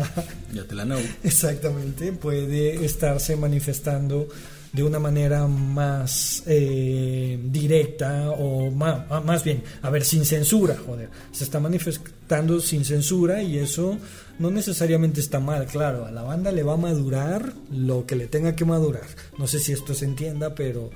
ya 0.53 0.63
te 0.63 0.73
la 0.73 0.86
know. 0.86 0.99
exactamente, 1.23 2.12
puede 2.13 2.84
estarse 2.84 3.36
manifestando 3.36 4.27
de 4.75 4.83
una 4.83 4.99
manera 4.99 5.47
más 5.47 6.43
eh, 6.45 7.39
directa 7.45 8.29
o 8.31 8.69
más, 8.71 9.23
más 9.23 9.43
bien, 9.43 9.63
a 9.81 9.89
ver, 9.89 10.03
sin 10.03 10.25
censura, 10.25 10.75
joder, 10.85 11.09
se 11.31 11.45
está 11.45 11.61
manifestando 11.61 12.59
sin 12.59 12.83
censura 12.83 13.41
y 13.41 13.57
eso 13.57 13.97
no 14.38 14.51
necesariamente 14.51 15.21
está 15.21 15.39
mal, 15.39 15.65
claro, 15.65 16.05
a 16.05 16.11
la 16.11 16.23
banda 16.23 16.51
le 16.51 16.63
va 16.63 16.73
a 16.73 16.77
madurar 16.77 17.53
lo 17.71 18.05
que 18.05 18.17
le 18.17 18.27
tenga 18.27 18.53
que 18.53 18.65
madurar. 18.65 19.07
No 19.38 19.47
sé 19.47 19.59
si 19.59 19.71
esto 19.71 19.93
se 19.93 20.03
entienda, 20.03 20.53
pero 20.53 20.89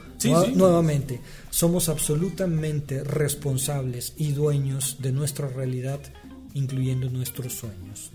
nuevamente, 0.56 1.22
somos 1.50 1.88
absolutamente 1.88 3.02
responsables 3.06 4.14
y 4.18 4.34
dueños 4.34 4.98
de 5.00 5.14
nuestra 5.14 5.48
realidad, 5.48 6.02
incluyendo 6.54 7.10
nuestros 7.10 7.54
sueños. 7.54 8.12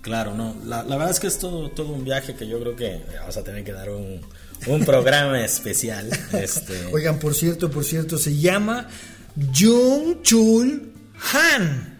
Claro, 0.00 0.34
no, 0.34 0.56
la, 0.64 0.82
la, 0.84 0.96
verdad 0.96 1.10
es 1.10 1.20
que 1.20 1.26
es 1.26 1.38
todo, 1.38 1.70
todo 1.72 1.92
un 1.92 2.04
viaje 2.04 2.34
que 2.34 2.48
yo 2.48 2.58
creo 2.58 2.74
que 2.74 3.02
vamos 3.18 3.36
a 3.36 3.44
tener 3.44 3.62
que 3.62 3.72
dar 3.72 3.90
un, 3.90 4.22
un 4.66 4.84
programa 4.84 5.44
especial. 5.44 6.08
Este... 6.32 6.86
Oigan, 6.92 7.18
por 7.18 7.34
cierto, 7.34 7.70
por 7.70 7.84
cierto, 7.84 8.18
se 8.18 8.36
llama 8.36 8.88
Jung 9.36 10.22
Chul 10.22 10.92
Han. 11.32 11.98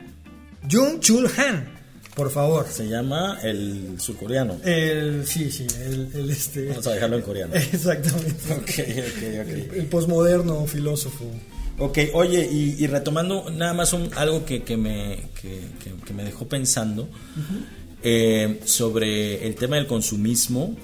Jung 0.70 1.00
Chul 1.00 1.30
Han. 1.36 1.80
Por 2.14 2.30
favor. 2.30 2.66
Se 2.70 2.88
llama 2.88 3.38
el 3.42 3.98
surcoreano. 3.98 4.58
El, 4.64 5.26
sí, 5.26 5.50
sí, 5.50 5.66
el, 5.82 6.30
este. 6.30 6.68
Vamos 6.68 6.86
a 6.86 6.92
dejarlo 6.92 7.16
en 7.16 7.22
coreano. 7.22 7.54
Exactamente. 7.72 8.52
ok, 8.52 8.60
ok, 8.60 9.22
ok. 9.40 9.76
El, 9.76 9.86
posmoderno 9.86 10.66
filósofo. 10.66 11.24
Ok, 11.78 11.98
oye, 12.12 12.46
y, 12.46 12.86
retomando 12.88 13.48
nada 13.50 13.72
más 13.72 13.94
un, 13.94 14.10
algo 14.14 14.44
que, 14.44 14.62
que 14.64 14.76
me, 14.76 15.30
que, 15.40 15.62
que, 16.04 16.12
me 16.12 16.24
dejó 16.24 16.46
pensando 16.46 17.08
eh, 18.02 18.60
sobre 18.66 19.46
el 19.46 19.54
tema 19.54 19.76
del 19.76 19.86
consumismo. 19.86 20.76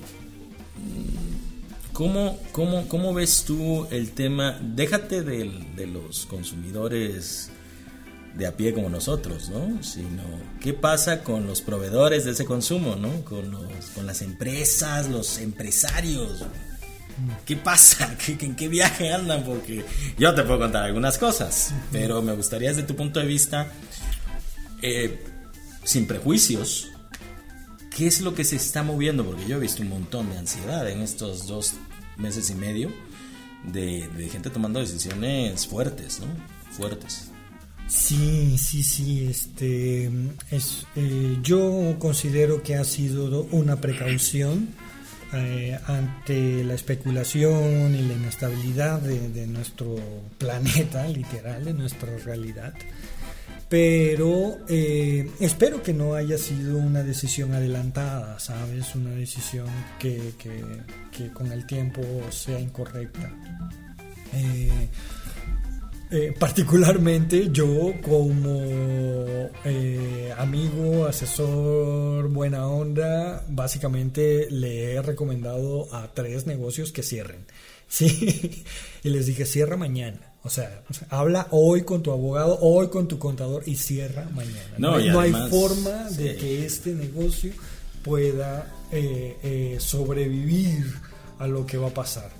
¿Cómo, 1.97 2.39
cómo, 2.53 2.87
cómo 2.89 3.15
ves 3.15 3.45
tú 3.47 3.87
el 3.91 4.11
tema? 4.11 4.61
Déjate 4.61 5.23
de, 5.23 5.87
los 5.87 6.27
consumidores 6.27 7.49
de 8.35 8.47
a 8.47 8.55
pie 8.55 8.75
como 8.75 8.91
nosotros, 8.91 9.49
¿no? 9.49 9.83
Sino 9.83 10.23
qué 10.61 10.75
pasa 10.75 11.25
con 11.25 11.47
los 11.47 11.63
proveedores 11.63 12.27
de 12.27 12.33
ese 12.33 12.45
consumo, 12.45 12.97
¿no? 12.97 13.25
Con, 13.25 13.51
los, 13.51 13.63
las 14.05 14.21
empresas, 14.21 15.09
los 15.09 15.39
empresarios. 15.39 16.45
¿Qué 17.47 17.57
pasa? 17.57 18.15
¿Qué, 18.27 18.37
¿En 18.45 18.57
qué 18.57 18.69
viaje 18.69 19.11
andan? 19.11 19.43
Porque 19.45 19.83
yo 20.19 20.35
te 20.35 20.43
puedo 20.43 20.59
contar 20.59 20.85
algunas 20.85 21.17
cosas, 21.17 21.73
pero 21.93 22.21
me 22.21 22.35
gustaría 22.35 22.69
desde 22.69 22.83
tu 22.83 22.95
punto 22.95 23.21
de 23.21 23.27
vista, 23.27 23.73
eh, 24.83 25.25
sin 25.83 26.07
prejuicios, 26.07 26.91
¿qué 27.97 28.07
es 28.07 28.21
lo 28.21 28.35
que 28.35 28.45
se 28.45 28.57
está 28.57 28.83
moviendo? 28.83 29.25
Porque 29.25 29.47
yo 29.47 29.57
he 29.57 29.61
visto 29.61 29.83
un 29.83 29.89
montón 29.89 30.29
de 30.29 30.37
ansiedad 30.37 30.89
en 30.89 31.01
estos 31.01 31.47
dos 31.47 31.75
meses 32.19 32.51
y 32.51 32.55
medio 32.55 32.93
de, 33.65 34.29
gente 34.31 34.51
tomando 34.51 34.81
decisiones 34.81 35.67
fuertes, 35.67 36.21
¿no? 36.21 36.27
Fuertes. 36.73 37.31
Sí, 37.89 38.59
sí, 38.59 38.83
sí. 38.83 39.27
Este, 39.27 40.11
es, 40.51 40.87
eh, 40.95 41.39
yo 41.43 41.97
considero 41.99 42.63
que 42.63 42.75
ha 42.75 42.85
sido 42.85 43.45
una 43.53 43.81
precaución 43.81 44.69
eh, 45.33 45.79
ante 45.87 46.65
la 46.65 46.75
especulación 46.75 47.95
y 47.95 48.03
la 48.03 48.15
inestabilidad 48.15 49.01
de, 49.01 49.29
de, 49.31 49.47
nuestro 49.47 49.97
planeta, 50.39 51.09
literal, 51.09 51.65
de 51.65 51.73
nuestra 51.73 52.17
realidad 52.19 52.75
pero 53.69 54.59
eh, 54.69 55.29
espero 55.41 55.83
que 55.83 55.93
no 55.93 56.15
haya 56.15 56.39
sido 56.39 56.79
una 56.79 57.03
decisión 57.03 57.53
adelantada, 57.53 58.39
¿sabes? 58.39 58.95
Una 58.95 59.11
decisión 59.11 59.67
que, 59.99 60.35
que, 60.39 61.33
con 61.33 61.51
el 61.51 61.67
tiempo 61.67 62.03
sea 62.31 62.61
incorrecta. 62.61 63.33
Eh, 64.33 64.89
eh, 66.13 66.35
particularmente 66.39 67.51
yo 67.51 67.95
como 68.03 69.51
amigo, 70.37 71.07
asesor, 71.07 72.29
buena 72.29 72.69
onda, 72.69 73.45
básicamente 73.49 74.49
le 74.49 74.93
he 74.95 75.03
recomendado 75.03 75.93
a 75.93 76.13
tres 76.15 76.47
negocios 76.47 76.93
que 76.93 77.03
cierren. 77.03 77.47
Sí, 77.89 78.65
y 79.05 79.11
les 79.11 79.27
dije, 79.27 79.47
cierra 79.47 79.77
mañana. 79.77 80.36
O 80.47 80.51
sea, 80.51 80.81
habla 81.11 81.49
hoy 81.51 81.83
con 81.83 82.05
tu 82.05 82.13
abogado, 82.13 82.57
hoy 82.61 82.87
con 82.87 83.09
tu 83.09 83.19
contador 83.19 83.65
y 83.67 83.75
cierra 83.75 84.29
mañana. 84.33 84.77
No, 84.79 84.95
hay 84.95 85.33
forma 85.51 86.09
de 86.11 86.37
que 86.37 86.65
este 86.65 86.95
negocio 86.95 87.53
pueda 88.05 88.73
eh, 88.93 89.37
eh, 89.43 89.77
sobrevivir 89.81 90.87
a 91.41 91.49
lo 91.49 91.67
que 91.67 91.79
va 91.79 91.89
a 91.89 91.95
pasar. 91.95 92.31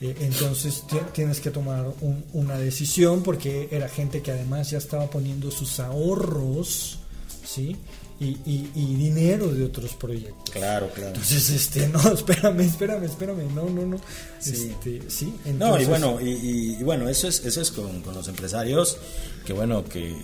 Eh, 0.00 0.16
entonces 0.22 0.82
tienes 1.12 1.38
que 1.38 1.50
tomar 1.50 1.86
una 2.32 2.58
decisión 2.58 3.22
porque 3.22 3.68
era 3.70 3.88
gente 3.88 4.20
que 4.20 4.32
además 4.32 4.70
ya 4.70 4.78
estaba 4.78 5.08
poniendo 5.08 5.52
sus 5.52 5.78
ahorros, 5.78 6.98
¿sí? 7.44 7.76
Y, 8.20 8.94
dinero 8.96 9.48
de 9.48 9.64
otros 9.64 9.94
proyectos. 9.94 10.50
Claro, 10.50 10.88
claro. 10.94 11.08
Entonces, 11.08 11.50
este, 11.50 11.88
no, 11.88 12.00
espérame, 12.14 12.60
espérame, 12.60 13.04
espérame, 13.04 13.54
no, 13.54 13.68
no, 13.68 13.86
no. 13.86 14.00
Sí, 14.38 14.70
este, 14.70 15.10
sí 15.10 15.34
No, 15.58 15.80
y 15.80 15.84
bueno, 15.84 16.18
y, 16.20 16.82
bueno, 16.82 17.08
eso 17.08 17.28
es, 17.28 17.44
eso 17.44 17.60
es 17.60 17.70
con, 17.70 18.02
los 18.14 18.28
empresarios, 18.28 18.98
que 19.44 19.52
bueno, 19.52 19.84
que, 19.84 20.14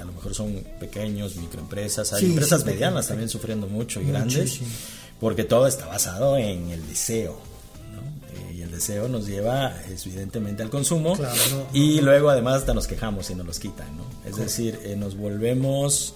a 0.00 0.04
lo 0.04 0.12
mejor 0.12 0.34
son 0.34 0.64
pequeños, 0.78 1.36
microempresas, 1.36 2.12
hay 2.12 2.26
empresas 2.26 2.64
medianas 2.64 3.08
también 3.08 3.28
sufriendo 3.28 3.66
mucho 3.66 4.00
y 4.00 4.06
grandes, 4.06 4.60
porque 5.18 5.44
todo 5.44 5.66
está 5.66 5.86
basado 5.86 6.36
en 6.36 6.70
el 6.70 6.86
deseo. 6.86 7.38
Eh, 8.34 8.56
y 8.56 8.62
el 8.62 8.70
deseo 8.70 9.08
nos 9.08 9.26
lleva 9.26 9.72
evidentemente 9.88 10.62
al 10.62 10.68
consumo 10.68 11.16
y 11.72 12.00
luego 12.00 12.30
además 12.30 12.56
hasta 12.56 12.74
nos 12.74 12.88
quejamos 12.88 13.30
y 13.30 13.34
nos 13.34 13.46
los 13.46 13.58
quitan, 13.60 13.96
¿no? 13.96 14.04
Es 14.28 14.36
decir, 14.36 14.80
eh, 14.82 14.96
nos 14.96 15.16
volvemos 15.16 16.14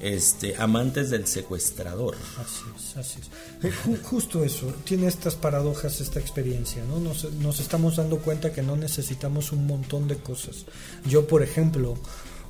este, 0.00 0.56
amantes 0.56 1.10
del 1.10 1.26
secuestrador. 1.26 2.16
Así 2.38 2.64
es, 2.76 2.96
así 2.96 3.20
es. 3.20 3.64
Eh, 3.64 3.98
justo 4.02 4.44
eso, 4.44 4.72
tiene 4.84 5.06
estas 5.06 5.34
paradojas 5.34 6.00
esta 6.00 6.20
experiencia, 6.20 6.84
¿no? 6.84 6.98
Nos, 7.00 7.32
nos 7.34 7.60
estamos 7.60 7.96
dando 7.96 8.18
cuenta 8.18 8.52
que 8.52 8.62
no 8.62 8.76
necesitamos 8.76 9.52
un 9.52 9.66
montón 9.66 10.08
de 10.08 10.16
cosas. 10.16 10.66
Yo, 11.06 11.26
por 11.26 11.42
ejemplo, 11.42 11.96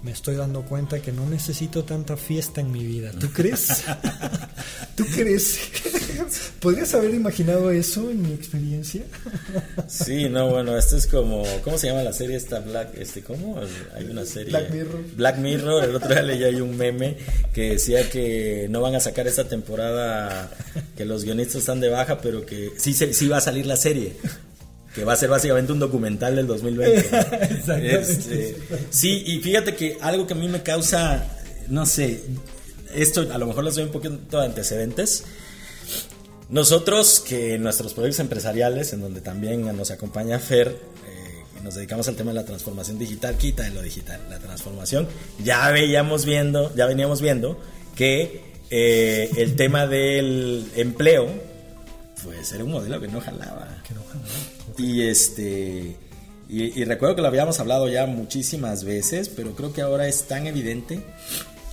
me 0.05 0.11
estoy 0.13 0.37
dando 0.37 0.63
cuenta 0.63 1.01
que 1.01 1.13
no 1.13 1.27
necesito 1.29 1.85
tanta 1.85 2.19
fiesta 2.19 2.61
en 2.61 2.71
mi 2.71 2.85
vida. 2.85 3.11
¿Tú 3.19 3.31
crees? 3.33 3.85
¿Tú 4.97 5.05
crees? 5.07 5.59
¿Podrías 6.61 6.95
haber 6.95 7.15
imaginado 7.15 7.71
eso 7.71 8.11
en 8.11 8.21
mi 8.21 8.35
experiencia? 8.35 9.03
sí, 9.89 10.29
no, 10.29 10.51
bueno, 10.51 10.77
esto 10.77 10.99
es 10.99 11.07
como, 11.07 11.43
¿cómo 11.63 11.79
se 11.79 11.87
llama 11.87 12.03
la 12.03 12.13
serie 12.13 12.37
esta 12.37 12.61
Black, 12.61 12.91
este, 12.99 13.23
cómo? 13.23 13.59
Hay 13.95 14.05
una 14.05 14.27
serie. 14.27 14.51
Black 14.51 14.71
Mirror. 14.71 15.05
Black 15.17 15.39
Mirror, 15.39 15.85
el 15.85 15.97
otro 15.97 16.11
día 16.11 16.23
leí 16.23 16.45
ahí 16.45 16.61
un 16.61 16.77
meme 16.77 17.17
que 17.55 17.71
decía 17.71 18.09
que 18.11 18.67
no 18.69 18.83
van 18.83 18.95
a 18.95 19.01
sacar 19.01 19.27
esta 19.27 19.49
temporada, 19.49 20.51
que 20.99 21.07
los 21.07 21.25
guionistas 21.25 21.57
están 21.57 21.81
de 21.81 21.89
baja, 21.89 22.19
pero 22.19 22.45
que 22.45 22.73
sí, 22.77 22.93
sí 22.93 23.27
va 23.27 23.39
a 23.39 23.41
salir 23.41 23.65
la 23.65 23.77
serie 23.77 24.17
que 24.95 25.05
va 25.05 25.15
a 25.15 25.17
ser 25.17 25.29
básicamente 25.29 25.73
un 25.73 25.81
documental 25.81 26.37
del 26.37 26.47
2020. 26.47 27.11
Este, 27.83 28.57
sí, 28.91 29.25
y 29.27 29.41
fíjate 29.41 29.75
que 29.75 29.99
algo 30.01 30.27
que 30.27 30.35
a 30.35 30.37
mí 30.37 30.49
me 30.49 30.63
causa, 30.63 31.27
no 31.69 31.85
sé, 31.85 32.23
esto 32.95 33.27
a 33.33 33.39
lo 33.39 33.47
mejor 33.47 33.65
les 33.65 33.75
doy 33.75 33.85
un 33.85 33.91
poquito 33.91 34.39
de 34.39 34.47
antecedentes. 34.47 35.25
Nosotros 36.49 37.21
que 37.21 37.55
en 37.55 37.63
nuestros 37.65 37.95
proyectos 37.95 38.21
empresariales, 38.21 38.93
en 38.93 39.01
donde 39.01 39.21
también 39.21 39.65
nos 39.77 39.91
acompaña 39.91 40.39
Fer, 40.39 40.69
eh, 40.69 41.61
nos 41.65 41.75
dedicamos 41.75 42.07
al 42.07 42.15
tema 42.15 42.31
de 42.31 42.37
la 42.37 42.45
transformación 42.45 42.97
digital, 42.99 43.37
quita 43.37 43.67
en 43.67 43.75
lo 43.75 43.83
digital, 43.83 44.21
la 44.31 44.39
transformación, 44.39 45.09
ya 45.43 45.69
veíamos 45.71 46.25
viendo, 46.25 46.73
ya 46.77 46.87
veníamos 46.87 47.21
viendo 47.21 47.61
que 47.97 48.43
eh, 48.71 49.31
el 49.39 49.57
tema 49.57 49.89
del 49.89 50.71
empleo, 50.77 51.29
pues 52.23 52.53
era 52.53 52.63
un 52.63 52.71
modelo 52.71 53.01
que 53.01 53.09
no 53.09 53.21
jalaba. 53.21 53.83
Que 53.89 53.95
no 53.95 54.03
jalaba. 54.05 54.54
Y 54.79 55.03
este. 55.03 55.97
Y, 56.49 56.85
recuerdo 56.85 57.17
que 57.17 57.23
lo 57.23 57.29
habíamos 57.29 57.59
hablado 57.59 57.89
ya 57.89 58.07
muchísimas 58.07 58.85
veces, 58.85 59.29
pero 59.29 59.55
creo 59.57 59.73
que 59.73 59.81
ahora 59.81 60.07
es 60.07 60.29
tan 60.29 60.47
evidente 60.47 61.03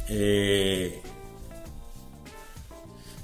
eh, 0.07 1.01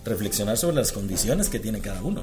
reflexionar 0.03 0.57
sobre 0.57 0.75
las 0.75 0.91
condiciones 0.91 1.49
que 1.49 1.59
tiene 1.59 1.79
cada 1.79 2.01
uno. 2.03 2.21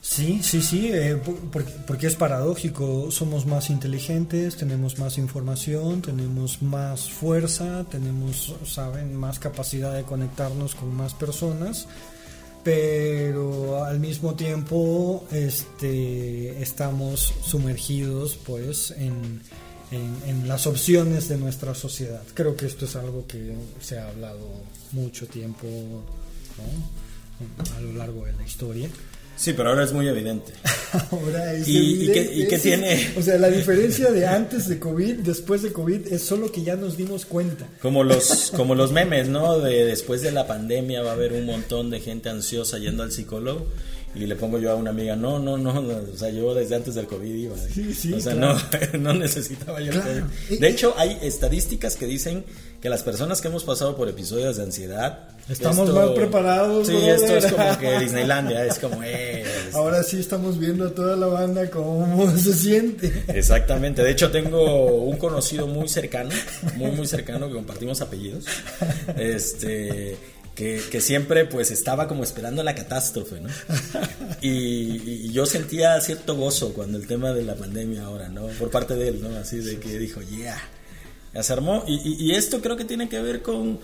Sí, 0.00 0.40
sí, 0.42 0.62
sí, 0.62 0.90
eh, 0.92 1.20
porque, 1.52 1.72
porque, 1.86 2.06
es 2.06 2.14
paradójico, 2.14 3.10
somos 3.10 3.46
más 3.46 3.70
inteligentes, 3.70 4.56
tenemos 4.56 4.98
más 4.98 5.18
información, 5.18 6.02
tenemos 6.02 6.62
más 6.62 7.10
fuerza, 7.10 7.84
tenemos, 7.90 8.54
saben, 8.66 9.16
más 9.16 9.38
capacidad 9.38 9.94
de 9.94 10.02
conectarnos 10.04 10.74
con 10.74 10.94
más 10.94 11.14
personas, 11.14 11.88
pero 12.64 13.84
al 13.84 14.00
mismo 14.00 14.34
tiempo 14.34 15.24
este, 15.30 16.62
estamos 16.62 17.34
sumergidos 17.44 18.36
pues 18.44 18.90
en, 18.92 19.42
en, 19.90 20.48
las 20.48 20.66
opciones 20.66 21.28
de 21.28 21.36
nuestra 21.36 21.74
sociedad. 21.74 22.22
Creo 22.32 22.56
que 22.56 22.66
esto 22.66 22.86
es 22.86 22.96
algo 22.96 23.26
que 23.26 23.54
se 23.80 23.98
ha 23.98 24.08
hablado 24.08 24.48
mucho 24.92 25.26
tiempo 25.26 25.66
a 27.76 27.80
lo 27.80 27.92
largo 27.92 28.24
de 28.24 28.32
la 28.32 28.42
historia. 28.44 28.88
Sí, 29.36 29.52
pero 29.52 29.70
ahora 29.70 29.84
es 29.84 29.92
muy 29.92 30.08
evidente. 30.08 30.52
ahora 31.10 31.52
es 31.54 31.66
¿Y, 31.66 32.04
¿y, 32.04 32.46
qué, 32.46 32.58
tiene? 32.58 33.12
O 33.16 33.22
sea, 33.22 33.36
la 33.36 33.48
diferencia 33.48 34.10
de 34.10 34.26
antes 34.26 34.68
de 34.68 34.78
COVID, 34.78 35.16
después 35.16 35.62
de 35.62 35.72
COVID, 35.72 36.12
es 36.12 36.22
solo 36.22 36.52
que 36.52 36.62
ya 36.62 36.76
nos 36.76 36.96
dimos 36.96 37.26
cuenta. 37.26 37.66
Como 37.82 38.04
los, 38.04 38.52
como 38.56 38.74
los 38.74 38.92
memes, 38.92 39.28
¿no? 39.28 39.58
De 39.58 39.84
después 39.84 40.22
de 40.22 40.32
la 40.32 40.46
pandemia 40.46 41.02
va 41.02 41.10
a 41.10 41.14
haber 41.14 41.32
un 41.32 41.46
montón 41.46 41.90
de 41.90 42.00
gente 42.00 42.28
ansiosa 42.28 42.78
yendo 42.78 43.02
al 43.02 43.12
psicólogo. 43.12 43.66
Y 44.14 44.26
le 44.26 44.36
pongo 44.36 44.60
yo 44.60 44.70
a 44.70 44.76
una 44.76 44.90
amiga, 44.90 45.16
no, 45.16 45.40
no, 45.40 45.58
no, 45.58 45.72
o 45.80 46.16
sea, 46.16 46.30
yo 46.30 46.54
desde 46.54 46.76
antes 46.76 46.94
del 46.94 47.08
COVID 47.08 47.34
iba. 47.34 47.56
Sí, 47.58 47.92
sí, 47.92 48.12
o 48.12 48.20
sea, 48.20 48.34
no, 48.34 48.56
no 49.00 49.12
necesitaba 49.12 49.80
yo 49.80 49.90
COVID. 49.90 50.60
De 50.60 50.68
hecho, 50.68 50.94
hay 50.96 51.18
estadísticas 51.20 51.96
que 51.96 52.06
dicen 52.06 52.44
que 52.80 52.88
las 52.88 53.02
personas 53.02 53.40
que 53.40 53.48
hemos 53.48 53.64
pasado 53.64 53.96
por 53.96 54.08
episodios 54.08 54.56
de 54.56 54.62
ansiedad... 54.62 55.33
Estamos 55.48 55.92
más 55.92 56.10
preparados. 56.10 56.86
Sí, 56.86 56.96
esto 56.96 57.36
es 57.36 57.52
como 57.52 57.78
que 57.78 57.98
Disneylandia, 58.00 58.64
es 58.64 58.78
como... 58.78 59.02
Eh, 59.02 59.44
Ahora 59.74 60.02
sí 60.02 60.18
estamos 60.18 60.58
viendo 60.58 60.86
a 60.86 60.94
toda 60.94 61.16
la 61.16 61.26
banda 61.26 61.68
cómo 61.70 62.30
se 62.36 62.54
siente. 62.54 63.24
Exactamente, 63.28 64.02
de 64.02 64.10
hecho 64.10 64.30
tengo 64.30 65.04
un 65.04 65.16
conocido 65.18 65.66
muy 65.66 65.88
cercano, 65.88 66.30
muy, 66.76 66.92
muy 66.92 67.06
cercano, 67.06 67.48
que 67.48 67.54
compartimos 67.54 68.00
apellidos. 68.00 68.44
Este 69.16 70.16
que, 70.54 71.00
siempre 71.00 71.44
pues 71.46 71.70
estaba 71.70 72.06
como 72.06 72.22
esperando 72.22 72.62
la 72.62 72.74
catástrofe, 72.74 73.40
¿no? 73.40 73.48
Y, 74.40 75.32
yo 75.32 75.46
sentía 75.46 76.00
cierto 76.00 76.36
gozo 76.36 76.72
cuando 76.72 76.96
el 76.96 77.06
tema 77.06 77.32
de 77.32 77.42
la 77.42 77.56
pandemia 77.56 78.04
ahora, 78.04 78.28
¿no? 78.28 78.46
Por 78.46 78.70
parte 78.70 78.94
de 78.94 79.08
él, 79.08 79.22
¿no? 79.22 79.36
Así 79.36 79.58
de 79.58 79.78
que 79.78 79.98
dijo, 79.98 80.22
yeah, 80.22 80.60
ya 81.32 81.42
se 81.42 81.52
armó. 81.52 81.84
Y, 81.86 82.32
esto 82.34 82.60
creo 82.60 82.76
que 82.76 82.84
tiene 82.84 83.08
que 83.08 83.20
ver 83.20 83.42
con, 83.42 83.80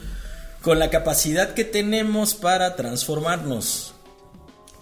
con 0.63 0.79
la 0.79 0.91
capacidad 0.91 1.55
que 1.55 1.65
tenemos 1.65 2.35
para 2.35 2.77
transformarnos. 2.77 3.95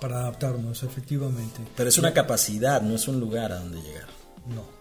Para 0.01 0.21
adaptarnos, 0.21 0.83
efectivamente. 0.83 1.61
Pero 1.77 1.89
es 1.89 1.99
una 1.99 2.13
capacidad, 2.13 2.83
no 2.83 2.95
es 2.95 3.09
un 3.09 3.21
lugar 3.21 3.53
a 3.53 3.61
donde 3.61 3.83
llegar. 3.83 4.07
No. 4.47 4.79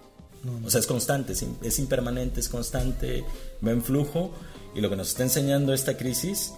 O 0.65 0.69
sea, 0.69 0.79
es 0.79 0.88
constante, 0.88 1.33
es 1.33 1.79
impermanente, 1.79 2.39
es 2.39 2.47
constante, 2.47 3.25
va 3.65 3.71
en 3.71 3.83
flujo. 3.83 4.31
Y 4.75 4.81
lo 4.81 4.89
que 4.89 4.95
nos 4.95 5.10
está 5.10 5.23
enseñando 5.23 5.73
esta 5.73 5.97
crisis 5.97 6.53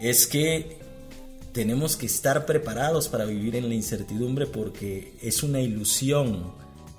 es 0.00 0.26
que 0.26 0.78
tenemos 1.52 1.96
que 1.96 2.06
estar 2.06 2.46
preparados 2.46 3.08
para 3.08 3.24
vivir 3.24 3.56
en 3.56 3.68
la 3.68 3.74
incertidumbre 3.74 4.46
porque 4.46 5.16
es 5.22 5.42
una 5.42 5.60
ilusión 5.60 6.52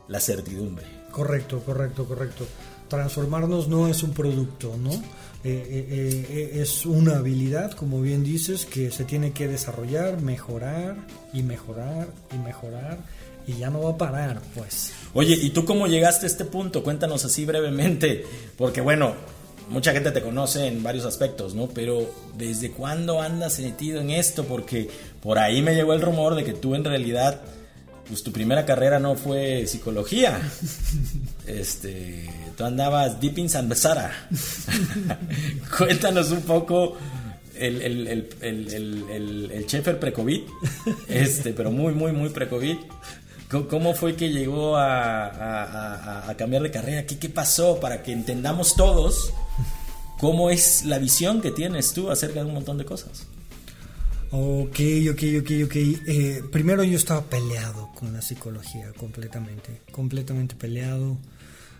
la 0.08 0.20
certidumbre. 0.20 0.86
Correcto, 1.12 1.60
correcto, 1.60 2.06
correcto. 2.06 2.46
Transformarnos 2.92 3.70
no 3.70 3.88
es 3.88 4.04
un 4.04 4.12
producto, 4.12 4.76
¿no? 4.78 4.92
Eh, 4.92 4.98
eh, 5.46 6.26
eh, 6.30 6.52
es 6.62 6.86
una 6.86 7.20
habilidad, 7.20 7.72
como 7.72 8.02
bien 8.02 8.22
dices, 8.22 8.66
que 8.66 8.92
se 8.92 9.06
tiene 9.06 9.32
que 9.32 9.48
desarrollar, 9.48 10.22
mejorar 10.22 10.98
y 11.32 11.42
mejorar 11.42 12.10
y 12.36 12.38
mejorar 12.40 12.98
y 13.48 13.54
ya 13.54 13.70
no 13.70 13.82
va 13.84 13.92
a 13.92 13.98
parar, 13.98 14.42
pues. 14.56 14.92
Oye, 15.14 15.36
¿y 15.42 15.52
tú 15.52 15.64
cómo 15.64 15.88
llegaste 15.88 16.26
a 16.26 16.28
este 16.28 16.44
punto? 16.44 16.84
Cuéntanos 16.84 17.24
así 17.24 17.46
brevemente, 17.46 18.26
porque 18.58 18.82
bueno, 18.82 19.14
mucha 19.70 19.94
gente 19.94 20.12
te 20.12 20.22
conoce 20.22 20.68
en 20.68 20.84
varios 20.84 21.06
aspectos, 21.06 21.56
¿no? 21.56 21.70
Pero 21.70 22.14
¿desde 22.38 22.72
cuándo 22.72 23.22
andas 23.22 23.58
metido 23.62 24.02
en 24.02 24.10
esto? 24.10 24.44
Porque 24.44 24.90
por 25.22 25.40
ahí 25.40 25.62
me 25.62 25.76
llegó 25.76 25.94
el 25.94 26.02
rumor 26.02 26.36
de 26.36 26.44
que 26.44 26.52
tú 26.52 26.76
en 26.76 26.84
realidad, 26.84 27.40
pues 28.12 28.24
tu 28.24 28.34
primera 28.34 28.66
carrera 28.66 29.00
no 29.00 29.16
fue 29.16 29.66
psicología. 29.66 30.40
Este, 31.48 32.30
tú 32.56 32.64
andabas 32.64 33.20
deep 33.20 33.40
in 33.40 33.50
Besara. 33.68 34.30
Cuéntanos 35.78 36.32
un 36.32 36.44
poco 36.44 36.96
el, 37.56 37.82
el, 37.82 38.08
el, 38.08 38.74
el, 39.12 39.52
el 39.52 39.98
pre-COVID, 39.98 40.42
este, 41.10 41.52
pero 41.52 41.72
muy, 41.72 41.94
muy, 41.94 42.14
muy 42.14 42.30
pre-COVID. 42.30 42.78
¿Cómo 43.70 43.94
fue 43.96 44.16
que 44.16 44.30
llegó 44.30 44.78
a, 44.78 46.34
cambiar 46.38 46.62
de 46.62 46.72
carrera? 46.72 47.06
¿Qué, 47.06 47.18
¿Qué, 47.18 47.28
pasó 47.28 47.80
para 47.82 48.02
que 48.02 48.14
entendamos 48.14 48.76
todos 48.76 49.34
cómo 50.20 50.52
es 50.52 50.86
la 50.86 51.00
visión 51.00 51.42
que 51.42 51.52
tienes 51.52 51.92
tú 51.92 52.12
acerca 52.12 52.42
de 52.42 52.46
un 52.46 52.54
montón 52.54 52.78
de 52.78 52.86
cosas? 52.86 53.28
Ok, 54.32 54.80
ok, 55.12 55.24
ok, 55.42 55.52
ok. 55.66 55.76
Eh, 55.76 56.44
primero 56.52 56.84
yo 56.84 56.96
estaba 56.98 57.22
peleado 57.26 57.92
con 57.94 58.14
la 58.14 58.22
psicología, 58.22 58.92
completamente, 58.98 59.82
completamente 59.92 60.56
peleado. 60.56 61.18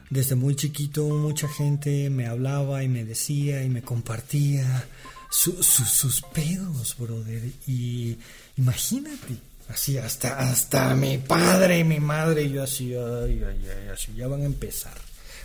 Desde 0.10 0.36
muy 0.36 0.56
chiquito 0.56 1.08
mucha 1.08 1.48
gente 1.48 2.10
me 2.10 2.28
hablaba 2.28 2.84
y 2.84 2.90
me 2.90 3.06
decía 3.06 3.64
y 3.64 3.70
me 3.70 3.82
compartía 3.82 4.86
sus 5.30 6.22
pedos, 6.34 6.98
brother. 7.00 7.42
Y 7.66 8.18
imagínate, 8.58 9.38
Así, 9.72 9.98
hasta, 9.98 10.38
hasta 10.38 10.94
mi 10.96 11.18
padre 11.18 11.80
y 11.80 11.84
mi 11.86 12.02
madre, 12.02 12.44
y 12.44 12.52
yo 12.52 12.64
así, 12.64 12.94
ay, 12.94 13.42
ay, 13.48 13.68
ay, 13.70 13.88
así, 13.94 14.14
ya 14.14 14.28
van 14.28 14.42
a 14.42 14.46
empezar. 14.46 14.98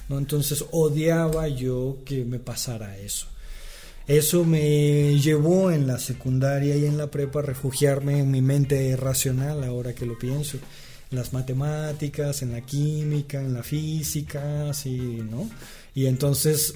¿no? 0.08 0.18
Entonces 0.18 0.64
odiaba 0.72 1.46
yo 1.46 1.98
que 2.04 2.24
me 2.24 2.40
pasara 2.40 2.98
eso. 2.98 3.28
Eso 4.06 4.44
me 4.44 5.18
llevó 5.18 5.72
en 5.72 5.88
la 5.88 5.98
secundaria 5.98 6.76
y 6.76 6.86
en 6.86 6.96
la 6.96 7.10
prepa 7.10 7.40
a 7.40 7.42
refugiarme 7.42 8.20
en 8.20 8.30
mi 8.30 8.40
mente 8.40 8.96
racional, 8.96 9.64
ahora 9.64 9.94
que 9.94 10.06
lo 10.06 10.16
pienso. 10.16 10.58
En 11.10 11.18
las 11.18 11.32
matemáticas, 11.32 12.42
en 12.42 12.52
la 12.52 12.60
química, 12.60 13.40
en 13.40 13.52
la 13.52 13.64
física, 13.64 14.70
así, 14.70 14.96
¿no? 15.28 15.50
Y 15.94 16.06
entonces 16.06 16.74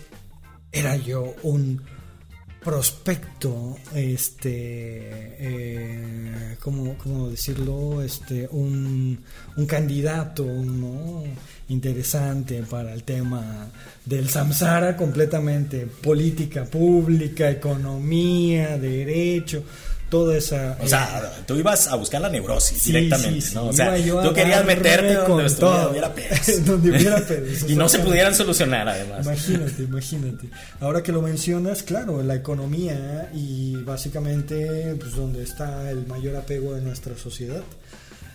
era 0.73 0.97
yo 0.97 1.35
un 1.43 1.81
prospecto, 2.63 3.77
este, 3.95 4.49
eh, 5.39 6.57
¿cómo, 6.61 7.29
decirlo? 7.31 8.03
Este, 8.03 8.49
un, 8.51 9.19
un 9.57 9.67
candidato, 9.67 10.45
¿no? 10.45 11.25
Interesante 11.69 12.63
para 12.69 12.93
el 12.93 13.05
tema 13.05 13.71
del 14.05 14.29
samsara 14.29 14.97
completamente, 14.97 15.87
política 15.87 16.65
pública, 16.65 17.51
economía, 17.51 18.77
derecho, 18.77 19.63
toda 20.11 20.37
esa... 20.37 20.77
O 20.81 20.87
sea, 20.87 21.23
eh, 21.25 21.43
tú 21.47 21.57
ibas 21.57 21.87
a 21.89 21.95
buscar 21.95 22.21
la 22.21 22.29
neurosis 22.29 22.85
directamente, 22.85 23.47
¿no? 23.55 23.69
O 23.69 23.73
sea, 23.73 23.95
tú 23.97 24.35
querías 24.35 24.65
meterte 24.65 25.15
donde, 25.29 25.91
hubiera 25.91 26.13
pedos. 26.13 26.65
donde 26.67 26.91
hubiera 26.91 27.25
pedos. 27.25 27.71
y 27.71 27.77
no 27.77 27.89
se 27.89 28.01
pudieran 28.01 28.35
solucionar, 28.35 28.89
además. 28.89 29.25
Imagínate, 29.25 29.83
imagínate. 29.83 30.49
Ahora 30.81 31.03
que 31.03 31.13
lo 31.13 31.23
mencionas, 31.23 31.83
claro, 31.83 32.23
la 32.23 32.35
economía 32.35 33.31
y 33.33 33.77
básicamente 33.77 34.95
pues, 34.99 35.15
donde 35.15 35.43
está 35.45 35.91
el 35.91 36.07
mayor 36.07 36.37
apego 36.37 36.75
de 36.75 36.83
nuestra 36.83 37.17
sociedad. 37.17 37.63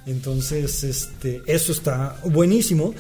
Entonces, 0.06 0.84
este, 0.84 1.42
eso 1.46 1.72
está 1.72 2.18
buenísimo. 2.24 2.94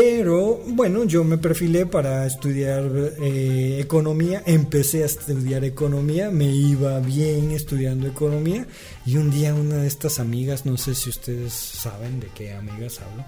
Pero 0.00 0.60
bueno, 0.64 1.02
yo 1.02 1.24
me 1.24 1.38
perfilé 1.38 1.84
para 1.84 2.24
estudiar 2.24 2.84
eh, 3.20 3.80
economía, 3.82 4.44
empecé 4.46 5.02
a 5.02 5.06
estudiar 5.06 5.64
economía, 5.64 6.30
me 6.30 6.44
iba 6.44 7.00
bien 7.00 7.50
estudiando 7.50 8.06
economía 8.06 8.64
y 9.04 9.16
un 9.16 9.28
día 9.28 9.52
una 9.54 9.78
de 9.78 9.88
estas 9.88 10.20
amigas, 10.20 10.66
no 10.66 10.76
sé 10.76 10.94
si 10.94 11.10
ustedes 11.10 11.52
saben 11.52 12.20
de 12.20 12.28
qué 12.28 12.52
amigas 12.54 13.00
hablo, 13.00 13.24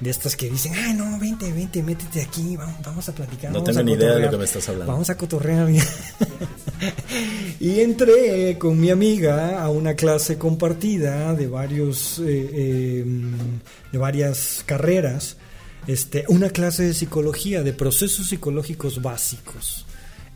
de 0.00 0.08
estas 0.08 0.34
que 0.34 0.48
dicen, 0.48 0.72
ay 0.74 0.94
no, 0.94 1.18
vente, 1.18 1.52
vente, 1.52 1.82
métete 1.82 2.22
aquí, 2.22 2.56
vamos, 2.56 2.76
vamos 2.82 3.06
a 3.06 3.14
platicar. 3.14 3.52
No 3.52 3.62
tengo 3.62 3.82
ni 3.82 3.92
idea 3.92 4.14
de 4.14 4.20
lo 4.20 4.30
que 4.30 4.38
me 4.38 4.44
estás 4.44 4.66
hablando. 4.70 4.90
Vamos 4.90 5.10
a 5.10 5.18
cotorrear. 5.18 5.68
y 7.60 7.80
entré 7.80 8.56
con 8.56 8.80
mi 8.80 8.88
amiga 8.88 9.62
a 9.62 9.68
una 9.68 9.92
clase 9.94 10.38
compartida 10.38 11.34
de 11.34 11.48
varios, 11.48 12.18
eh, 12.20 13.02
em, 13.02 13.34
de 13.92 13.98
varias 13.98 14.62
carreras 14.64 15.36
este, 15.86 16.24
una 16.28 16.50
clase 16.50 16.84
de 16.84 16.94
psicología, 16.94 17.62
de 17.62 17.72
procesos 17.72 18.28
psicológicos 18.28 19.02
básicos. 19.02 19.86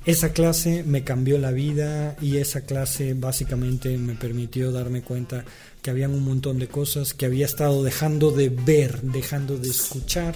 Esa 0.04 0.32
clase 0.32 0.84
me 0.84 1.04
cambió 1.04 1.38
la 1.38 1.50
vida 1.50 2.16
y 2.22 2.38
esa 2.38 2.62
clase 2.62 3.14
básicamente 3.14 3.96
me 3.98 4.14
permitió 4.14 4.72
darme 4.72 5.02
cuenta 5.02 5.44
que 5.82 5.90
habían 5.90 6.12
un 6.12 6.24
montón 6.24 6.58
de 6.58 6.68
cosas 6.68 7.12
que 7.12 7.26
había 7.26 7.44
estado 7.44 7.82
dejando 7.82 8.30
de 8.30 8.48
ver, 8.48 9.02
dejando 9.02 9.58
de 9.58 9.68
escuchar, 9.68 10.34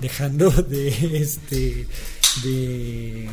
dejando 0.00 0.50
de 0.50 0.88
este 1.16 1.86
de 2.42 3.28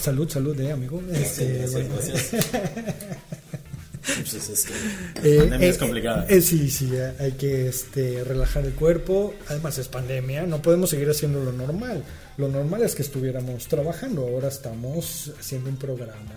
salud, 0.00 0.30
salud, 0.30 0.58
eh, 0.60 0.72
amigo. 0.72 1.02
Este, 1.12 1.66
Pues 4.18 4.34
es, 4.34 4.66
la 5.14 5.40
pandemia 5.40 5.68
es 5.68 5.78
complicada. 5.78 6.26
Eh, 6.28 6.40
sí, 6.40 6.70
sí, 6.70 6.90
hay 7.18 7.32
que 7.32 7.68
este, 7.68 8.24
relajar 8.24 8.64
el 8.64 8.72
cuerpo. 8.72 9.34
Además 9.48 9.78
es 9.78 9.88
pandemia, 9.88 10.46
no 10.46 10.60
podemos 10.62 10.90
seguir 10.90 11.08
haciendo 11.10 11.42
lo 11.42 11.52
normal. 11.52 12.04
Lo 12.36 12.48
normal 12.48 12.82
es 12.82 12.94
que 12.94 13.02
estuviéramos 13.02 13.66
trabajando. 13.66 14.22
Ahora 14.22 14.48
estamos 14.48 15.32
haciendo 15.38 15.70
un 15.70 15.76
programa 15.76 16.34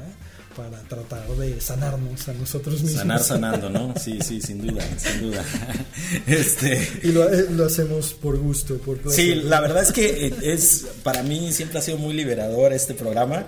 para 0.56 0.82
tratar 0.82 1.28
de 1.30 1.62
sanarnos 1.62 2.28
a 2.28 2.34
nosotros 2.34 2.82
mismos. 2.82 3.02
Sanar 3.02 3.24
sanando, 3.24 3.70
¿no? 3.70 3.94
Sí, 4.02 4.20
sí, 4.22 4.42
sin 4.42 4.66
duda, 4.66 4.84
sin 4.98 5.22
duda. 5.22 5.44
Este... 6.28 6.88
Y 7.04 7.12
lo, 7.12 7.32
eh, 7.32 7.48
lo 7.52 7.66
hacemos 7.66 8.14
por 8.14 8.38
gusto, 8.38 8.78
por 8.78 9.00
Sí, 9.12 9.36
la 9.36 9.62
verdad 9.62 9.84
es 9.84 9.92
que 9.92 10.28
eh, 10.28 10.34
es 10.44 10.88
para 11.04 11.24
mí 11.24 11.52
siempre 11.52 11.80
ha 11.80 11.82
sido 11.82 11.98
muy 11.98 12.14
liberador 12.14 12.74
este 12.74 12.94
programa 12.94 13.46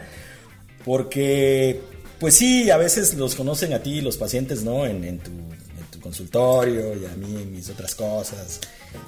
porque 0.85 1.81
pues 2.23 2.37
sí, 2.37 2.71
a 2.71 2.77
veces 2.77 3.15
los 3.15 3.35
conocen 3.35 3.73
a 3.73 3.79
ti 3.79 3.99
los 3.99 4.15
pacientes, 4.15 4.63
¿no? 4.63 4.85
En, 4.85 5.19
tu, 5.19 5.99
consultorio 5.99 6.95
y 6.95 7.05
a 7.05 7.15
mí 7.17 7.41
en 7.41 7.51
mis 7.51 7.69
otras 7.69 7.95
cosas, 7.95 8.61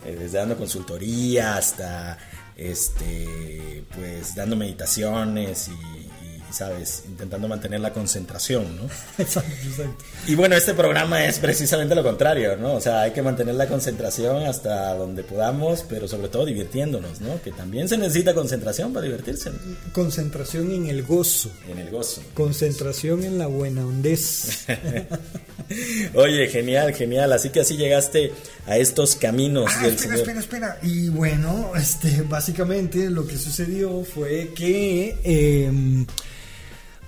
eh, 0.06 0.18
desde 0.20 0.38
dando 0.38 0.58
consultoría 0.58 1.56
hasta 1.56 2.18
este 2.58 3.86
pues 3.96 4.36
dando 4.36 4.58
meditaciones 4.58 5.70
y 5.70 6.05
¿sabes? 6.52 7.04
Intentando 7.08 7.48
mantener 7.48 7.80
la 7.80 7.92
concentración, 7.92 8.76
¿no? 8.78 8.84
Exacto, 9.18 9.52
exacto. 9.64 10.04
Y 10.28 10.36
bueno, 10.36 10.56
este 10.56 10.74
programa 10.74 11.26
es 11.26 11.40
precisamente 11.40 11.96
lo 11.96 12.04
contrario, 12.04 12.56
¿no? 12.58 12.74
O 12.74 12.82
sea, 12.82 13.02
hay 13.02 13.12
que 13.12 13.22
mantener 13.22 13.56
la 13.56 13.68
concentración 13.68 14.44
hasta 14.44 14.94
donde 14.96 15.24
podamos, 15.24 15.86
pero 15.88 16.08
sobre 16.08 16.30
todo 16.30 16.46
divirtiéndonos, 16.46 17.22
¿no? 17.22 17.42
Que 17.42 17.52
también 17.52 17.88
se 17.88 17.98
necesita 17.98 18.34
concentración 18.34 18.94
para 18.94 19.06
divertirse. 19.06 19.52
Concentración 19.94 20.72
en 20.72 20.88
el 20.88 21.04
gozo. 21.04 21.52
En 21.70 21.80
el 21.80 21.90
gozo. 21.90 22.22
Concentración 22.34 23.24
en 23.24 23.38
la 23.38 23.48
buena 23.48 23.86
hondez. 23.86 24.66
Oye, 26.14 26.48
genial, 26.48 26.94
genial. 26.94 27.34
Así 27.34 27.50
que 27.50 27.62
así 27.62 27.78
llegaste 27.78 28.32
a 28.68 28.78
estos 28.78 29.16
caminos 29.16 29.72
ah, 29.76 29.84
del 29.84 29.96
espera, 29.96 30.16
Espera, 30.16 30.40
espera. 30.40 30.80
Y 30.82 31.10
bueno, 31.10 31.72
este, 31.76 32.22
básicamente 32.24 33.10
lo 33.10 33.26
que 33.28 33.38
sucedió 33.38 34.04
fue 34.04 34.52
que... 34.56 35.18
Eh, 35.24 36.06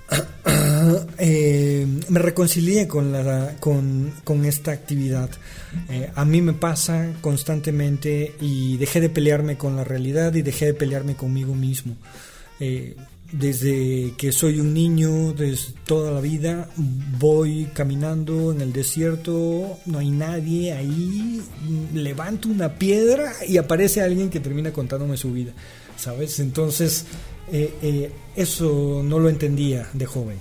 eh, 1.18 1.88
me 2.10 2.20
reconcilié 2.20 2.88
con, 2.88 3.12
la, 3.12 3.56
con, 3.60 4.14
con 4.24 4.46
esta 4.46 4.72
actividad. 4.72 5.30
Eh, 5.90 6.10
a 6.16 6.26
mí 6.26 6.42
me 6.42 6.54
pasa 6.54 7.14
constantemente 7.22 8.36
y 8.40 8.78
dejé 8.78 9.02
de 9.02 9.10
pelearme 9.10 9.58
con 9.58 9.76
la 9.76 9.84
realidad 9.84 10.34
y 10.36 10.42
dejé 10.42 10.68
de 10.68 10.74
pelearme 10.74 11.16
conmigo 11.16 11.54
mismo. 11.54 11.96
Eh, 12.60 12.96
desde 13.32 14.14
que 14.18 14.32
soy 14.32 14.60
un 14.60 14.74
niño, 14.74 15.34
desde 15.34 15.74
toda 15.86 16.12
la 16.12 16.22
vida, 16.22 16.70
voy 17.20 17.68
caminando 17.74 18.52
en 18.52 18.62
el 18.62 18.72
desierto, 18.72 19.78
no 19.86 20.00
hay 20.00 20.12
nadie 20.12 20.74
ahí, 20.74 21.42
levanto 21.94 22.48
una 22.48 22.76
piedra 22.76 23.34
y 23.48 23.58
aparece 23.58 24.02
alguien 24.02 24.30
que 24.30 24.40
termina 24.40 24.72
contándome 24.72 25.18
su 25.18 25.34
vida, 25.34 25.52
¿sabes? 25.98 26.40
Entonces, 26.40 27.06
eh, 27.52 27.74
eh, 27.82 28.12
eso 28.36 29.02
no 29.04 29.20
lo 29.20 29.30
entendía 29.30 29.90
de 29.94 30.06
joven. 30.06 30.38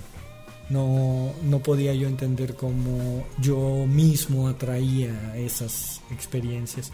No, 0.68 1.32
no 1.44 1.60
podía 1.60 1.94
yo 1.94 2.08
entender 2.08 2.54
cómo 2.54 3.24
yo 3.40 3.86
mismo 3.86 4.48
atraía 4.48 5.36
esas 5.36 6.00
experiencias. 6.10 6.90